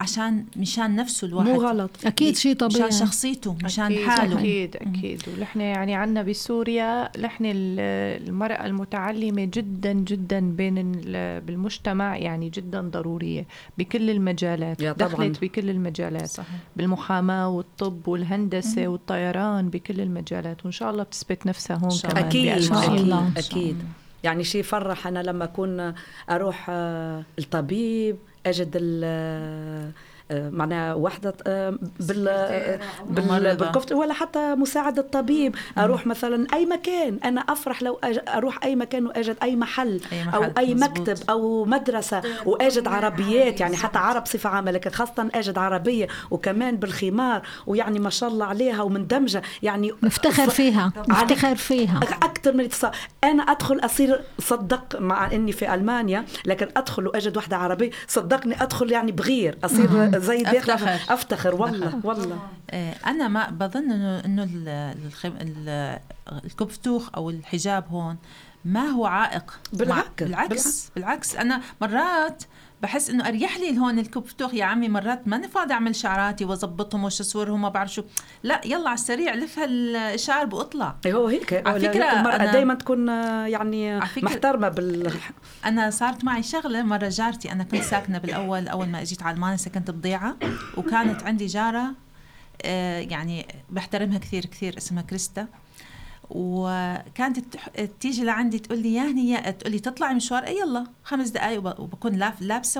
[0.00, 1.48] عشان مشان نفسه الواحد.
[1.48, 1.90] مو غلط.
[2.04, 2.88] أكيد شيء طبيعي.
[2.88, 4.38] مشان شخصيته مشان أكيد حاله.
[4.40, 5.22] أكيد أكيد.
[5.38, 12.80] ونحن يعني عنا بسوريا نحن ال- المرأة المتعلمة جدا جدا بين ال- بالمجتمع يعني جدا
[12.80, 13.46] ضرورية
[13.78, 14.80] بكل المجالات.
[14.82, 15.08] يا طبعاً.
[15.08, 16.26] دخلت بكل المجالات.
[16.28, 16.56] صحيح.
[16.76, 20.64] بالمحاماة والطب والهندسة والطيران بكل المجالات.
[20.64, 22.24] وإن شاء الله بتثبت نفسها هون شاء كمان.
[22.24, 23.30] أكيد إن شاء أكيد الله.
[23.36, 23.76] أكيد.
[24.24, 25.94] يعني شيء فرح أنا لما أكون
[26.30, 28.16] أروح آه، الطبيب
[28.46, 28.76] أجد
[30.30, 31.70] معناها وحدة آه،
[32.00, 32.24] بال
[33.10, 33.52] بال ممرضة.
[33.54, 35.54] بالكفت ولا حتى مساعد الطبيب.
[35.78, 40.22] أروح مثلا أي مكان أنا أفرح لو أج- أروح أي مكان وأجد أي محل أي
[40.34, 40.98] أو محل، أي مزبوط.
[41.00, 46.76] مكتب أو مدرسة وأجد عربيات يعني حتى عرب بصفة عامة لكن خاصة أجد عربية وكمان
[46.76, 52.00] بالخمار ويعني ما شاء الله عليها ومندمجه يعني نفتخر ص- فيها نفتخر فيها.
[52.22, 52.68] أكثر من
[53.24, 58.92] أنا أدخل أصير صدق مع إني في ألمانيا لكن أدخل وأجد واحدة عربية صدقني أدخل
[58.92, 59.86] يعني بغير أصير
[60.18, 61.14] زي داخله أفتخر.
[61.14, 62.38] أفتخر والله والله.
[62.70, 65.98] آه، أنا ما بظن إنه إنه ال- الخم- ال-
[66.44, 68.16] الكبفتوخ أو الحجاب هون
[68.64, 69.60] ما هو عائق.
[69.72, 70.90] بالعكس، مع- بالعكس.
[70.96, 71.36] بالعكس.
[71.36, 72.42] أنا مرات
[72.82, 74.54] بحس إنه أريح لي هون الكبفتوخ.
[74.54, 78.02] يا عمي مرات ماني فاضي أعمل شعراتي وأظبطهم واشسورهم ما بعرف شو.
[78.42, 81.66] لا يلا على السريع لف هالشارب واطلع إيه هو هيك.
[81.66, 85.12] على فكرة المرأة دائما تكون يعني محترمة بال
[85.64, 89.56] أنا صارت معي شغلة مرة جارتي أنا كنت ساكنة بالأول أول ما أجيت على المانيا
[89.56, 90.36] سكنت بضيعة
[90.76, 91.94] وكانت عندي جارة
[92.64, 95.46] آه، يعني بحترمها كثير كثير اسمها كريستا.
[96.34, 97.56] وكانت
[98.00, 101.80] تيجي لعندي تقول لي يا هنية تقول لي تطلعي مشوار اي يلا خمس دقائق وب-
[101.80, 102.14] وبكون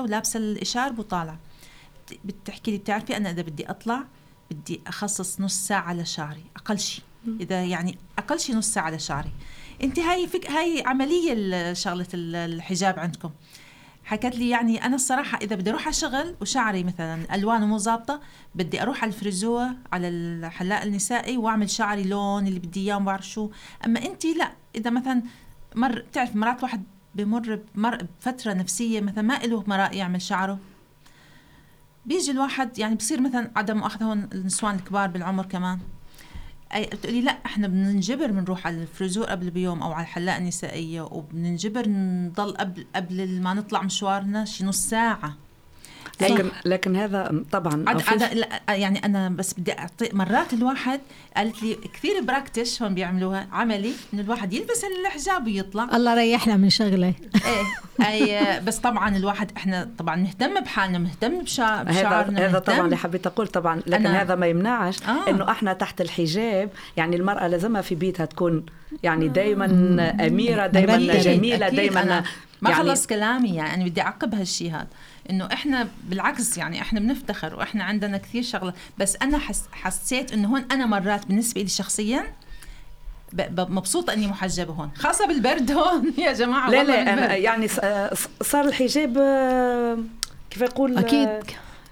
[0.03, 1.37] ولابسة الإشارب وطالعة.
[2.11, 4.03] بت- بتحكي لي بتعرفي أنا إذا بدي أطلع
[4.51, 7.03] بدي أخصص نص ساعة لشعري أقل شيء
[7.41, 9.31] إذا يعني أقل شيء نص ساعة لشعري
[9.83, 10.81] أنت هاي فك هاي
[11.75, 13.31] شغلة ال- الحجاب عندكم.
[14.05, 18.21] حكت لي يعني أنا الصراحة إذا بدي أروح على شغل وشعري مثلا ألوانه مو ظابطة
[18.55, 23.29] بدي أروح على الفريزور على الحلاق النسائي وأعمل شعري لون اللي بدي إياه ما بعرف
[23.29, 23.49] شو.
[23.85, 25.23] أما انت لا إذا مثلا
[25.75, 26.83] مر بتعرف مرات واحد
[27.15, 30.59] بمر بمر بفترة نفسية مثلا ما له مراء يعمل شعره.
[32.05, 35.79] بيجي الواحد يعني بصير مثلا عدم مؤاخذه هون النسوان الكبار بالعمر كمان.
[36.79, 42.53] بتقولي لا إحنا بننجبر بنروح على الفريزور قبل بيوم أو على الحلاقة النسائية وبننجبر نضل
[42.53, 45.37] قبل قبل ما نطلع مشوارنا شي نص ساعة.
[46.21, 50.99] لكن لكن هذا طبعا عد في- عد لا يعني أنا بس بدي اعطي مرات الواحد
[51.37, 55.87] قالت لي كثير براكتش هون بيعملوها عملي إنه الواحد يلبس الحجاب ويطلع.
[55.93, 57.13] الله ريحنا من شغلة.
[57.99, 62.81] إيه أي بس طبعا الواحد إحنا طبعا نهتم بحالنا مهتم بشا- هذا بشعرنا هذا طبعا.
[62.85, 65.29] اللي حبيت أقول طبعا لكن هذا ما يمنعش آه.
[65.29, 68.65] إنه إحنا تحت الحجاب يعني المرأة لازمها في بيتها تكون
[69.03, 69.65] يعني دائما
[70.27, 70.97] أميرة دائما.
[71.17, 72.23] جميلة دائما
[72.61, 74.87] ما يعني خلص كلامي يعني أنا بدي أعقب هالشيء هذا.
[75.29, 78.73] إنه إحنا بالعكس يعني إحنا بنفتخر وإحنا عندنا كثير شغلة.
[78.97, 82.23] بس أنا حس حسيت إنه هون أنا مرات بالنسبة لي شخصيا
[83.57, 84.91] مبسوطة إني محجبة هون.
[84.95, 86.13] خاصة بالبرد هون.
[86.25, 87.79] يا جماعة لا والله لا يعني ص-
[88.43, 89.97] صار الحجاب آه،
[90.49, 91.27] كيف يقول أكيد.
[91.27, 91.41] آه،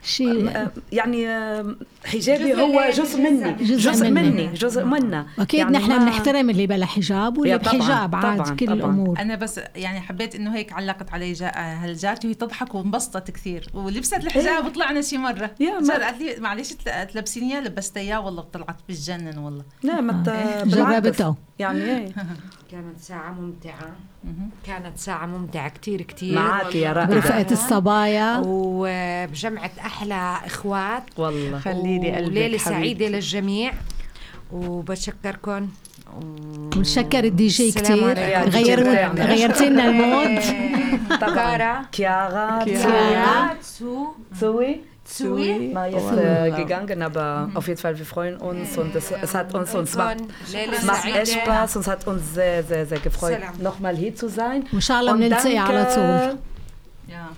[0.03, 1.75] شيء آه، يعني آه،
[2.05, 3.51] حجابي جزء هو جزء مني.
[3.53, 4.29] جزء جزء مني.
[4.29, 5.25] مني جزء منا.
[5.39, 8.77] أكيد يعني نحن بنحترم اللي بلا حجاب واللي بحجاب عاد طبعاً، كل طبعاً.
[8.77, 9.19] الأمور.
[9.19, 11.51] أنا بس يعني حبيت إنه هيك علقت علي جا...
[12.25, 13.67] وهي تضحك وانبسطت كثير.
[13.73, 15.51] ولبست الحجاب وطلعنا شي مرة.
[15.59, 19.63] قالت لي معلش تل- تلبسيني إياه لبست إياه والله طلعت بتجنن والله.
[19.83, 20.11] لا ما
[20.65, 20.67] بالعكس.
[20.75, 22.11] جربته يعني إيه.
[22.71, 23.95] كانت ساعة ممتعة.
[24.67, 26.35] كانت ساعة ممتعة كتير كتير.
[26.35, 28.41] معك يا رائدة برفقة الصبايا.
[28.45, 31.03] وبجمعة أحلى إخوات.
[31.17, 31.59] والله.
[31.59, 32.69] خلي لي قلبك وليلة حبيبتي.
[32.69, 33.73] سعيدة للجميع.
[34.51, 35.69] وبشكركم
[36.75, 38.79] ونشكر الدي جي غير.
[39.15, 40.41] غيرتي لنا المود.
[41.21, 42.65] طبعا كيارا.
[43.61, 45.73] Zu, Zoe Zui.
[45.73, 47.57] ist äh, gegangen, aber mhm.
[47.57, 50.19] auf jeden Fall, wir freuen uns und es, es hat uns, uns macht,
[50.85, 54.65] macht echt Spaß und es hat uns sehr, sehr, sehr gefreut, nochmal hier zu sein.
[54.71, 54.81] Und
[55.31, 55.49] danke.
[57.07, 57.29] Ja.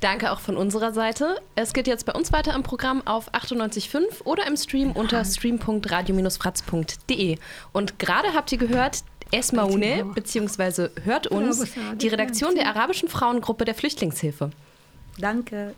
[0.00, 1.40] Danke auch von unserer Seite.
[1.56, 7.36] Es geht jetzt bei uns weiter im Programm auf 98.5 oder im Stream unter stream.radio-fratz.de.
[7.72, 9.02] Und gerade habt ihr gehört,
[9.32, 10.90] Esmaune bzw.
[11.04, 11.64] Hört uns,
[11.96, 14.50] die Redaktion der arabischen Frauengruppe der Flüchtlingshilfe.
[15.18, 15.74] Danke.